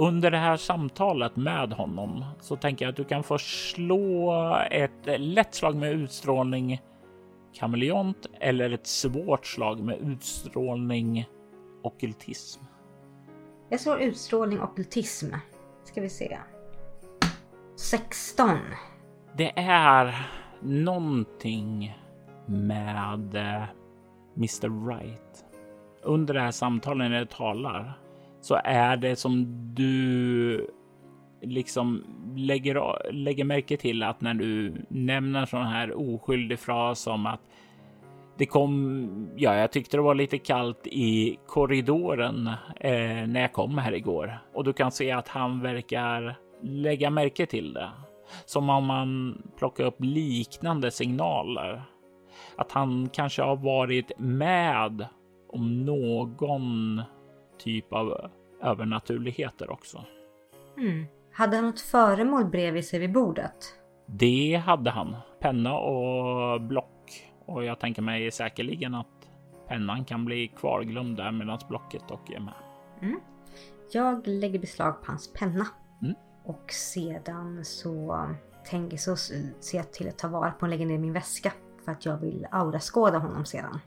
Under 0.00 0.30
det 0.30 0.38
här 0.38 0.56
samtalet 0.56 1.36
med 1.36 1.72
honom 1.72 2.24
så 2.40 2.56
tänker 2.56 2.84
jag 2.84 2.90
att 2.90 2.96
du 2.96 3.04
kan 3.04 3.22
få 3.22 3.38
slå 3.38 4.32
ett 4.70 5.20
lätt 5.20 5.54
slag 5.54 5.76
med 5.76 5.92
utstrålning 5.92 6.80
kameleont 7.52 8.26
eller 8.40 8.70
ett 8.70 8.86
svårt 8.86 9.46
slag 9.46 9.80
med 9.80 9.98
utstrålning 9.98 11.28
okultism. 11.82 12.64
Jag 13.68 13.80
slår 13.80 14.00
utstrålning 14.00 14.60
okultism. 14.60 15.26
Ska 15.84 16.00
vi 16.00 16.08
se. 16.08 16.38
16. 17.76 18.58
Det 19.36 19.52
är 19.58 20.28
någonting 20.60 21.98
med 22.46 23.34
eh, 23.34 23.64
Mr 24.36 24.88
Right. 24.88 25.44
Under 26.02 26.34
det 26.34 26.40
här 26.40 26.50
samtalet 26.50 27.10
när 27.10 27.20
du 27.20 27.26
talar 27.26 27.98
så 28.40 28.60
är 28.64 28.96
det 28.96 29.16
som 29.16 29.46
du 29.74 30.70
liksom 31.42 32.04
lägger, 32.36 33.12
lägger 33.12 33.44
märke 33.44 33.76
till 33.76 34.02
att 34.02 34.20
när 34.20 34.34
du 34.34 34.74
nämner 34.88 35.46
sån 35.46 35.66
här 35.66 35.98
oskyldig 35.98 36.58
fras 36.58 37.00
som 37.00 37.26
att 37.26 37.40
det 38.38 38.46
kom, 38.46 39.28
ja, 39.36 39.54
jag 39.56 39.72
tyckte 39.72 39.96
det 39.96 40.02
var 40.02 40.14
lite 40.14 40.38
kallt 40.38 40.86
i 40.86 41.38
korridoren 41.46 42.46
eh, 42.76 43.26
när 43.26 43.40
jag 43.40 43.52
kom 43.52 43.78
här 43.78 43.92
igår 43.92 44.38
och 44.54 44.64
du 44.64 44.72
kan 44.72 44.92
se 44.92 45.10
att 45.10 45.28
han 45.28 45.60
verkar 45.62 46.38
lägga 46.62 47.10
märke 47.10 47.46
till 47.46 47.72
det. 47.72 47.90
Som 48.44 48.70
om 48.70 48.84
man 48.84 49.42
plockar 49.58 49.84
upp 49.84 49.96
liknande 49.98 50.90
signaler. 50.90 51.82
Att 52.56 52.72
han 52.72 53.08
kanske 53.12 53.42
har 53.42 53.56
varit 53.56 54.12
med 54.18 55.06
om 55.48 55.84
någon 55.84 57.02
typ 57.60 57.92
av 57.92 58.30
övernaturligheter 58.62 59.70
också. 59.70 60.04
Mm. 60.76 61.06
Hade 61.32 61.56
han 61.56 61.66
något 61.66 61.80
föremål 61.80 62.44
bredvid 62.44 62.84
sig 62.84 62.98
vid 62.98 63.12
bordet? 63.12 63.74
Det 64.06 64.62
hade 64.66 64.90
han. 64.90 65.16
Penna 65.40 65.78
och 65.78 66.60
block. 66.60 67.30
Och 67.46 67.64
jag 67.64 67.80
tänker 67.80 68.02
mig 68.02 68.30
säkerligen 68.30 68.94
att 68.94 69.30
pennan 69.68 70.04
kan 70.04 70.24
bli 70.24 70.48
kvarglömd 70.48 71.16
där 71.16 71.32
medan 71.32 71.58
blocket 71.68 72.08
dock 72.08 72.30
är 72.30 72.40
med. 72.40 72.54
Mm. 73.02 73.20
Jag 73.92 74.26
lägger 74.26 74.58
beslag 74.58 75.02
på 75.02 75.10
hans 75.10 75.32
penna. 75.32 75.66
Mm. 76.02 76.14
Och 76.44 76.70
sedan 76.70 77.64
så 77.64 78.26
tänker 78.64 78.96
så 78.96 79.16
ser 79.16 79.76
jag 79.78 79.92
till 79.92 80.08
att 80.08 80.18
ta 80.18 80.28
vara 80.28 80.50
på 80.50 80.62
och 80.62 80.68
lägga 80.68 80.86
ner 80.86 80.98
min 80.98 81.12
väska. 81.12 81.52
För 81.84 81.92
att 81.92 82.06
jag 82.06 82.16
vill 82.16 82.46
auraskåda 82.50 83.18
honom 83.18 83.44
sedan. 83.44 83.80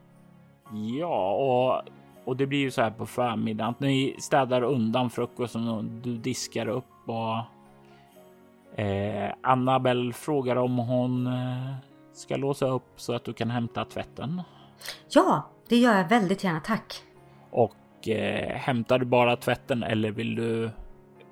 Ja, 0.99 1.34
och, 1.34 1.89
och 2.26 2.38
det 2.38 2.47
blir 2.47 2.59
ju 2.59 2.71
så 2.71 2.82
här 2.82 2.91
på 2.91 3.05
förmiddagen 3.05 3.69
att 3.69 3.80
ni 3.80 4.15
städar 4.19 4.61
undan 4.61 5.09
frukosten 5.09 5.67
och 5.67 5.84
du 5.84 6.17
diskar 6.17 6.67
upp 6.67 6.86
och 7.05 7.43
Eh, 8.76 9.34
Annabelle 9.41 10.13
frågar 10.13 10.55
om 10.55 10.78
hon 10.78 11.28
eh, 11.28 11.76
ska 12.13 12.36
låsa 12.36 12.67
upp 12.67 12.88
så 12.95 13.13
att 13.13 13.24
du 13.24 13.34
kan 13.34 13.49
hämta 13.49 13.86
tvätten. 13.86 14.41
Ja, 15.09 15.49
det 15.69 15.76
gör 15.76 15.97
jag 15.97 16.09
väldigt 16.09 16.43
gärna, 16.43 16.59
tack. 16.59 17.03
Och 17.49 18.07
eh, 18.07 18.57
hämtar 18.57 18.99
du 18.99 19.05
bara 19.05 19.36
tvätten 19.36 19.84
eller 19.84 20.11
vill 20.11 20.36
du 20.36 20.71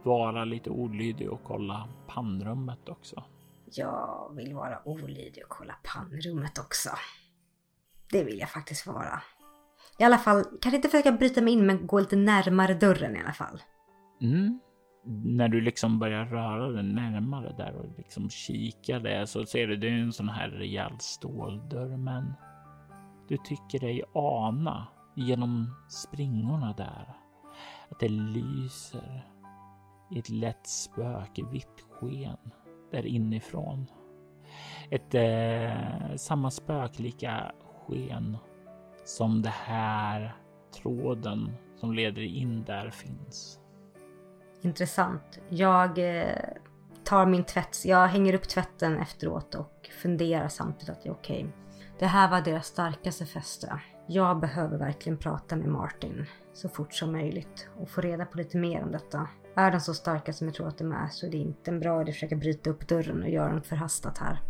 vara 0.03 0.45
lite 0.45 0.69
olydig 0.69 1.31
och 1.31 1.43
kolla 1.43 1.87
pannrummet 2.07 2.89
också? 2.89 3.23
Jag 3.65 4.31
vill 4.35 4.53
vara 4.53 4.87
olydig 4.87 5.43
och 5.43 5.49
kolla 5.49 5.75
pannrummet 5.83 6.59
också. 6.59 6.89
Det 8.11 8.23
vill 8.23 8.39
jag 8.39 8.49
faktiskt 8.49 8.87
vara. 8.87 9.21
I 9.99 10.03
alla 10.03 10.17
fall, 10.17 10.43
kanske 10.61 10.75
inte 10.75 10.89
försöka 10.89 11.11
bryta 11.11 11.41
mig 11.41 11.53
in 11.53 11.65
men 11.65 11.87
gå 11.87 11.99
lite 11.99 12.15
närmare 12.15 12.73
dörren 12.73 13.15
i 13.15 13.19
alla 13.19 13.33
fall. 13.33 13.61
Mm. 14.21 14.59
När 15.05 15.47
du 15.47 15.61
liksom 15.61 15.99
börjar 15.99 16.25
röra 16.25 16.69
dig 16.69 16.83
närmare 16.83 17.55
där 17.57 17.75
och 17.75 17.97
liksom 17.97 18.29
kika 18.29 18.99
där 18.99 19.25
så 19.25 19.45
ser 19.45 19.67
du 19.67 19.75
det 19.75 19.87
är 19.87 19.91
en 19.91 20.13
sån 20.13 20.29
här 20.29 20.49
rejäl 20.49 20.99
ståldörr 20.99 21.97
men 21.97 22.33
du 23.27 23.37
tycker 23.37 23.79
dig 23.79 24.03
ana 24.13 24.87
genom 25.15 25.75
springorna 25.89 26.73
där 26.77 27.13
att 27.89 27.99
det 27.99 28.09
lyser 28.09 29.25
i 30.11 30.19
ett 30.19 30.29
lätt 30.29 30.67
spökvitt 30.67 31.85
sken 31.91 32.37
där 32.91 33.05
inifrån. 33.05 33.85
Ett 34.89 35.15
eh, 35.15 36.15
samma 36.15 36.51
spöklika 36.51 37.51
sken 37.87 38.37
som 39.04 39.41
det 39.41 39.49
här 39.49 40.36
tråden 40.82 41.52
som 41.80 41.93
leder 41.93 42.22
in 42.22 42.64
där 42.64 42.89
finns. 42.89 43.60
Intressant. 44.62 45.39
Jag 45.49 46.20
eh, 46.20 46.36
tar 47.04 47.26
min 47.26 47.43
tvätt, 47.43 47.86
jag 47.86 48.08
hänger 48.08 48.34
upp 48.34 48.47
tvätten 48.47 48.97
efteråt 48.97 49.56
och 49.56 49.89
funderar 50.02 50.47
samtidigt 50.47 50.89
att 50.89 51.04
det 51.04 51.10
är 51.10 51.14
okej. 51.14 51.49
Det 51.99 52.06
här 52.06 52.32
var 52.32 52.41
deras 52.41 52.68
starkaste 52.68 53.26
fäste. 53.26 53.82
Jag 54.08 54.39
behöver 54.39 54.78
verkligen 54.78 55.18
prata 55.18 55.56
med 55.56 55.68
Martin 55.68 56.26
så 56.54 56.70
fort 56.70 56.93
som 56.93 57.12
möjligt 57.12 57.70
och 57.78 57.89
få 57.89 58.02
reda 58.02 58.26
på 58.26 58.38
lite 58.38 58.58
mer 58.58 58.84
om 58.84 58.91
detta. 58.91 59.28
Är 59.56 59.72
de 59.72 59.80
så 59.80 59.93
starka 59.93 60.34
som 60.34 60.47
jag 60.47 60.56
tror 60.56 60.68
att 60.68 60.78
de 60.78 60.91
är 60.91 61.08
så 61.08 61.26
är 61.26 61.32
det 61.32 61.38
inte 61.38 61.72
en 61.72 61.80
bra 61.80 62.02
idé 62.02 62.10
att 62.12 62.16
försöka 62.16 62.36
bryta 62.36 62.70
upp 62.70 62.88
dörren 62.88 63.24
och 63.24 63.30
göra 63.30 63.54
något 63.54 63.68
förhastat 63.68 64.18
här. 64.18 64.41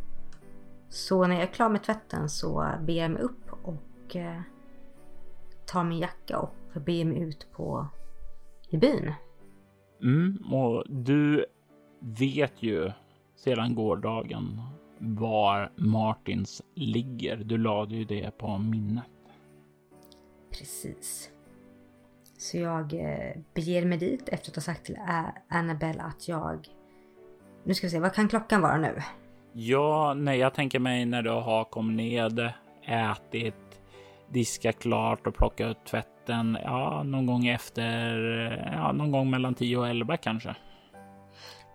Så 0.90 1.28
när 1.28 1.36
jag 1.36 1.44
är 1.44 1.54
klar 1.54 1.70
med 1.70 1.84
tvätten 1.84 2.30
så 2.30 2.72
ber 2.82 2.94
jag 2.94 3.12
mig 3.12 3.22
upp 3.22 3.41
och 4.12 4.16
eh, 4.16 4.42
tar 5.66 5.84
min 5.84 6.00
jacka 6.00 6.40
och 6.40 6.82
beger 6.82 7.06
mig 7.06 7.20
ut 7.20 7.48
på 7.52 7.88
i 8.70 8.78
byn. 8.78 9.14
Mm, 10.02 10.54
och 10.54 10.84
du 10.90 11.46
vet 12.00 12.64
ju 12.64 12.92
sedan 13.36 13.76
gårdagen 13.76 14.62
var 14.98 15.72
Martins 15.76 16.62
ligger. 16.76 17.38
Du 17.38 17.58
lade 17.58 17.96
ju 17.96 18.06
det 18.06 18.38
på 18.38 18.58
minnet. 18.58 19.04
Precis. 20.52 21.32
Så 22.38 22.58
jag 22.58 22.94
eh, 22.94 23.42
beger 23.54 23.86
mig 23.86 23.98
dit 23.98 24.30
efter 24.30 24.52
att 24.52 24.56
ha 24.56 24.62
sagt 24.62 24.86
till 24.86 24.98
Annabelle 25.48 26.02
att 26.02 26.28
jag... 26.28 26.68
Nu 27.64 27.74
ska 27.74 27.88
vi 27.88 27.92
se, 27.92 28.00
vad 28.00 28.14
kan 28.14 28.28
klockan 28.28 28.62
vara 28.62 28.78
nu? 28.78 29.02
Ja, 29.54 30.14
nej, 30.14 30.40
jag 30.40 30.54
tänker 30.54 30.80
mig 30.80 31.06
när 31.06 31.22
du 31.22 31.30
har 31.30 31.64
kommit 31.64 31.98
ned, 31.98 32.54
ätit, 32.86 33.81
Diska 34.32 34.72
klart 34.72 35.28
och 35.28 35.36
plocka 35.36 35.68
ut 35.68 35.86
tvätten. 35.86 36.58
Ja, 36.64 37.04
någon 37.04 37.26
gång 37.26 37.48
efter, 37.48 38.18
ja, 38.74 38.92
någon 38.92 39.12
gång 39.12 39.30
mellan 39.30 39.56
10 39.56 39.78
och 39.78 39.88
11 39.88 40.18
kanske. 40.18 40.56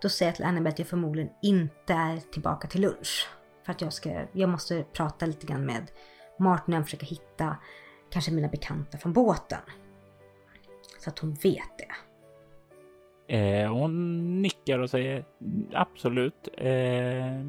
Då 0.01 0.09
säger 0.09 0.29
jag 0.29 0.35
till 0.35 0.45
Annabelle 0.45 0.69
att 0.69 0.79
jag 0.79 0.87
förmodligen 0.87 1.29
inte 1.41 1.93
är 1.93 2.17
tillbaka 2.17 2.67
till 2.67 2.81
lunch. 2.81 3.27
För 3.65 3.71
att 3.71 3.81
jag 3.81 3.93
ska, 3.93 4.25
jag 4.31 4.49
måste 4.49 4.83
prata 4.93 5.25
lite 5.25 5.47
grann 5.47 5.65
med 5.65 5.91
Martin 6.39 6.73
och 6.73 6.83
försöka 6.83 7.05
hitta 7.05 7.57
kanske 8.11 8.31
mina 8.31 8.47
bekanta 8.47 8.97
från 8.97 9.13
båten. 9.13 9.61
Så 10.99 11.09
att 11.09 11.19
hon 11.19 11.33
vet 11.33 11.77
det. 11.77 12.06
Eh, 13.27 13.71
hon 13.73 14.41
nickar 14.41 14.79
och 14.79 14.89
säger 14.89 15.25
absolut. 15.73 16.47
Eh, 16.57 17.41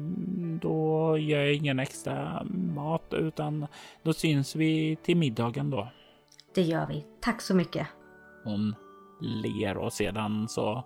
då 0.61 1.17
gör 1.17 1.39
jag 1.39 1.53
ingen 1.53 1.79
extra 1.79 2.43
mat 2.75 3.13
utan 3.13 3.67
då 4.03 4.13
syns 4.13 4.55
vi 4.55 4.95
till 5.03 5.17
middagen 5.17 5.69
då. 5.69 5.87
Det 6.55 6.61
gör 6.61 6.87
vi. 6.87 7.05
Tack 7.21 7.41
så 7.41 7.55
mycket. 7.55 7.87
Hon 8.43 8.75
ler 9.21 9.77
och 9.77 9.93
sedan 9.93 10.47
så 10.47 10.83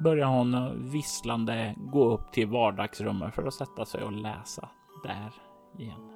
börjar 0.00 0.26
hon 0.26 0.72
visslande 0.90 1.74
gå 1.76 2.14
upp 2.14 2.32
till 2.32 2.48
vardagsrummet 2.48 3.34
för 3.34 3.42
att 3.42 3.54
sätta 3.54 3.84
sig 3.84 4.02
och 4.02 4.12
läsa 4.12 4.68
där 5.04 5.32
igen. 5.78 6.08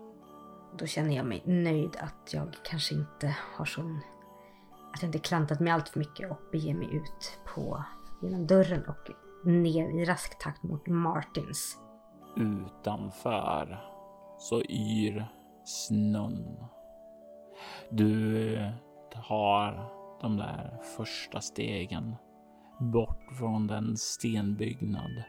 Då 0.79 0.87
känner 0.87 1.17
jag 1.17 1.27
mig 1.27 1.43
nöjd 1.45 1.97
att 2.01 2.35
jag 2.35 2.55
kanske 2.65 2.95
inte 2.95 3.37
har 3.57 3.65
sån... 3.65 4.01
Att 4.95 5.03
jag 5.03 5.09
inte 5.09 5.19
klantat 5.19 5.61
mig 5.61 5.73
allt 5.73 5.89
för 5.89 5.99
mycket 5.99 6.31
och 6.31 6.39
beger 6.53 6.75
mig 6.75 6.97
ut 6.97 7.39
på 7.55 7.85
genom 8.23 8.47
dörren 8.47 8.85
och 8.87 9.11
ner 9.45 10.01
i 10.01 10.05
rask 10.05 10.39
takt 10.39 10.63
mot 10.63 10.87
Martins. 10.87 11.79
Utanför 12.37 13.79
så 14.39 14.63
yr 14.63 15.27
snön. 15.65 16.65
Du 17.91 18.55
eh, 18.55 18.73
tar 19.29 19.93
de 20.21 20.37
där 20.37 20.79
första 20.97 21.41
stegen 21.41 22.17
bort 22.79 23.37
från 23.39 23.67
den 23.67 23.97
stenbyggnad 23.97 25.23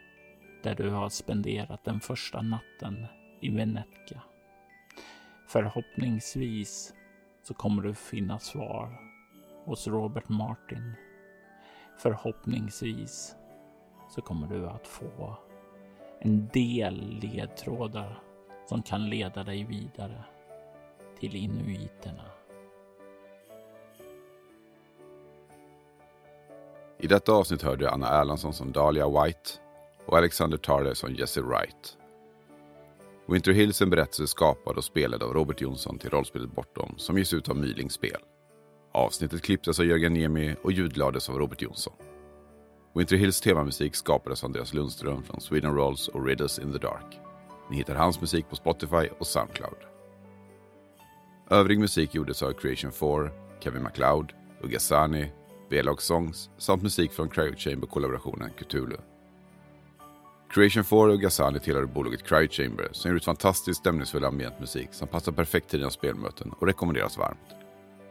där 0.64 0.76
du 0.76 0.90
har 0.90 1.10
spenderat 1.10 1.84
den 1.84 2.00
första 2.00 2.42
natten 2.42 3.06
i 3.42 3.50
Venetka. 3.50 4.22
Förhoppningsvis 5.48 6.94
så 7.44 7.54
kommer 7.54 7.84
du 7.84 7.94
finna 7.94 8.40
svar 8.40 9.00
hos 9.66 9.88
Robert 9.88 10.30
Martin. 10.30 10.94
Förhoppningsvis 11.98 13.36
så 14.10 14.22
kommer 14.22 14.48
du 14.48 14.68
att 14.68 14.88
få 14.88 15.38
en 16.20 16.48
del 16.48 17.20
ledtrådar 17.22 18.24
som 18.70 18.84
kan 18.84 19.10
leda 19.10 19.44
dig 19.44 19.64
vidare 19.64 20.24
till 21.20 21.36
inuiterna. 21.36 22.24
I 27.00 27.08
detta 27.08 27.32
avsnitt 27.32 27.62
hörde 27.62 27.92
Anna 27.92 28.08
Erlandsson 28.08 28.54
som 28.54 28.72
Dahlia 28.72 29.24
White 29.24 29.50
och 30.06 30.18
Alexander 30.18 30.58
Tarder 30.58 30.94
som 30.94 31.16
Jesse 31.16 31.42
Wright. 31.42 31.98
Winter 33.28 33.52
Hills 33.52 33.82
är 33.82 33.86
en 33.86 33.90
berättelse 33.90 34.28
skapad 34.28 34.78
och 34.78 34.84
spelad 34.84 35.24
av 35.24 35.34
Robert 35.34 35.62
Jonsson 35.62 36.00
till 36.00 36.10
rollspelet 36.10 36.56
Bortom 36.56 36.94
som 36.98 37.18
ges 37.18 37.34
ut 37.34 37.50
av 37.50 37.56
Myling 37.56 37.90
Spel. 37.90 38.22
Avsnittet 38.92 39.42
klipptes 39.42 39.80
av 39.80 39.86
Jörgen 39.86 40.14
Niemi 40.14 40.56
och 40.62 40.72
ljudlades 40.72 41.30
av 41.30 41.38
Robert 41.38 41.62
Jonsson. 41.62 41.94
Winter 42.96 43.16
Hills 43.16 43.42
temamusik 43.42 43.96
skapades 43.96 44.44
av 44.44 44.48
Andreas 44.48 44.74
Lundström 44.74 45.24
från 45.24 45.42
Sweden 45.42 45.76
Rolls 45.76 46.08
och 46.08 46.26
Riddles 46.26 46.60
in 46.60 46.72
the 46.72 46.78
Dark. 46.78 47.20
Ni 47.70 47.78
hittar 47.78 47.96
hans 47.96 48.22
musik 48.22 48.50
på 48.50 48.56
Spotify 48.56 49.10
och 49.20 49.28
Soundcloud. 49.28 49.78
Övrig 51.50 51.80
musik 51.80 52.16
gjordes 52.16 52.44
av 52.44 52.52
Creation 52.52 52.92
4, 52.92 53.30
Kevin 53.60 53.84
MacLeod, 53.84 54.34
Ugasani, 54.62 55.32
Sani, 55.70 55.98
Songs 55.98 56.50
samt 56.58 56.84
musik 56.84 57.12
från 57.12 57.30
Cryochamber-kollaborationen 57.30 58.50
Cthulhu. 58.58 58.98
Creation 60.50 60.84
4 60.84 61.00
och 61.00 61.14
Ugasani 61.14 61.60
tillhör 61.60 61.86
bolaget 61.86 62.28
Cryochamber 62.28 62.90
som 62.92 63.12
ger 63.12 63.16
ut 63.16 63.26
fantastiskt 63.26 63.80
stämningsfull 63.80 64.26
ambient 64.26 64.60
musik 64.60 64.90
som 64.92 65.08
passar 65.08 65.32
perfekt 65.32 65.70
till 65.70 65.80
dina 65.80 65.92
spelmöten 65.92 66.52
och 66.60 66.68
rekommenderas 66.68 67.18
varmt. 67.18 67.57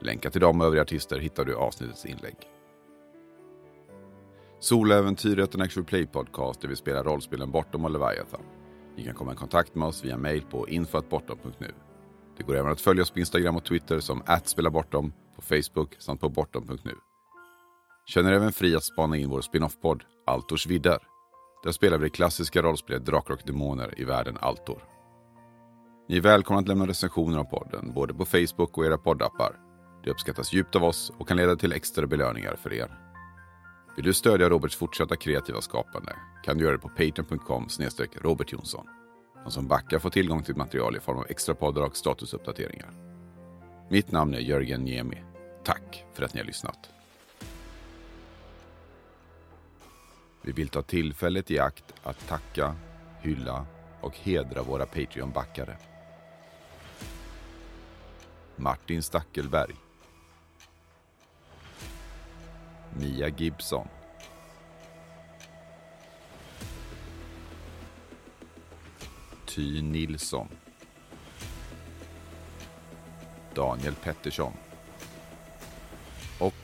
Länkar 0.01 0.30
till 0.30 0.40
dem 0.40 0.61
och 0.61 0.66
övriga 0.66 0.82
artister 0.82 1.18
hittar 1.18 1.44
du 1.44 1.53
i 1.53 1.55
avsnittets 1.55 2.07
inlägg. 2.07 2.36
Soläventyret 4.61 5.55
är 5.55 5.59
en 5.59 5.64
actual 5.64 5.84
play 5.84 6.07
podcast 6.07 6.61
där 6.61 6.68
vi 6.68 6.76
spelar 6.76 7.05
rollspelen 7.05 7.51
Bortom 7.51 7.84
och 7.84 7.90
Leviathan. 7.90 8.40
Ni 8.97 9.05
kan 9.05 9.14
komma 9.14 9.32
i 9.32 9.36
kontakt 9.36 9.74
med 9.74 9.88
oss 9.88 10.05
via 10.05 10.16
mail 10.16 10.42
på 10.51 10.68
info.bortom.nu. 10.68 11.72
Det 12.36 12.42
går 12.42 12.57
även 12.57 12.72
att 12.72 12.80
följa 12.80 13.03
oss 13.03 13.11
på 13.11 13.18
Instagram 13.18 13.57
och 13.57 13.64
Twitter 13.64 14.01
som 14.01 14.22
@spelabortom, 14.44 15.12
på 15.36 15.42
Facebook 15.42 15.94
samt 15.99 16.20
på 16.20 16.28
bortom.nu. 16.28 16.94
Känner 18.07 18.32
även 18.32 18.53
fri 18.53 18.76
att 18.76 18.84
spana 18.84 19.16
in 19.16 19.30
vår 19.30 19.40
spin-off-podd 19.40 20.05
Altors 20.26 20.66
vidder. 20.66 20.99
Där 21.64 21.72
spelar 21.72 21.99
vi 21.99 22.05
det 22.05 22.11
klassiska 22.11 22.62
rollspelet 22.62 23.07
Drakar 23.07 23.34
och 23.34 23.42
Demoner 23.47 24.01
i 24.01 24.05
världen 24.05 24.36
Altor. 24.40 24.82
Ni 26.09 26.16
är 26.16 26.20
välkomna 26.20 26.61
att 26.61 26.68
lämna 26.68 26.86
recensioner 26.86 27.38
av 27.38 27.44
podden, 27.44 27.92
både 27.94 28.14
på 28.14 28.24
Facebook 28.24 28.78
och 28.78 28.86
era 28.86 28.99
poddappar. 28.99 29.65
Det 30.05 30.11
uppskattas 30.11 30.53
djupt 30.53 30.76
av 30.76 30.84
oss 30.84 31.12
och 31.18 31.28
kan 31.28 31.36
leda 31.36 31.57
till 31.57 31.72
extra 31.72 32.07
belöningar 32.07 32.57
för 32.57 32.72
er. 32.72 32.99
Vill 33.97 34.05
du 34.05 34.14
stödja 34.14 34.49
Roberts 34.49 34.76
fortsatta 34.76 35.16
kreativa 35.16 35.61
skapande 35.61 36.16
kan 36.44 36.59
du 36.59 36.64
göra 36.64 36.72
det 36.72 36.82
på 36.82 36.88
patreon.com 36.88 37.68
robertjonsson. 38.14 38.86
De 39.44 39.51
som 39.51 39.68
backar 39.68 39.99
får 39.99 40.11
tillgång 40.11 40.42
till 40.42 40.57
material 40.57 40.97
i 40.97 41.01
form 41.01 41.18
av 41.18 41.26
extra 41.28 41.55
poddar 41.55 41.82
och 41.82 41.97
statusuppdateringar. 41.97 42.90
Mitt 43.90 44.12
namn 44.12 44.34
är 44.34 44.38
Jörgen 44.38 44.84
Niemi. 44.84 45.22
Tack 45.64 46.05
för 46.14 46.22
att 46.22 46.34
ni 46.34 46.40
har 46.40 46.47
lyssnat. 46.47 46.90
Vi 50.42 50.53
vill 50.53 50.68
ta 50.68 50.82
tillfället 50.82 51.51
i 51.51 51.59
akt 51.59 51.94
att 52.03 52.28
tacka, 52.28 52.74
hylla 53.20 53.66
och 54.01 54.16
hedra 54.16 54.62
våra 54.62 54.86
Patreon-backare. 54.86 55.76
Martin 58.57 59.03
Stackelberg. 59.03 59.86
Mia 62.99 63.28
Gibson. 63.28 63.88
Ty 69.47 69.82
Nilsson. 69.82 70.49
Daniel 73.55 73.94
Pettersson. 73.94 74.53
Och 76.38 76.55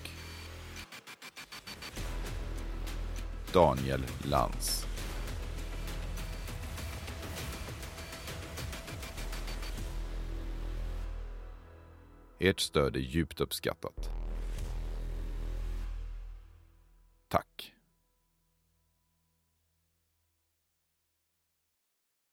Daniel 3.53 4.03
Lantz. 4.24 4.87
Ert 12.39 12.61
stöd 12.61 12.97
är 12.97 13.01
djupt 13.01 13.41
uppskattat. 13.41 14.22
Tack. 17.33 17.72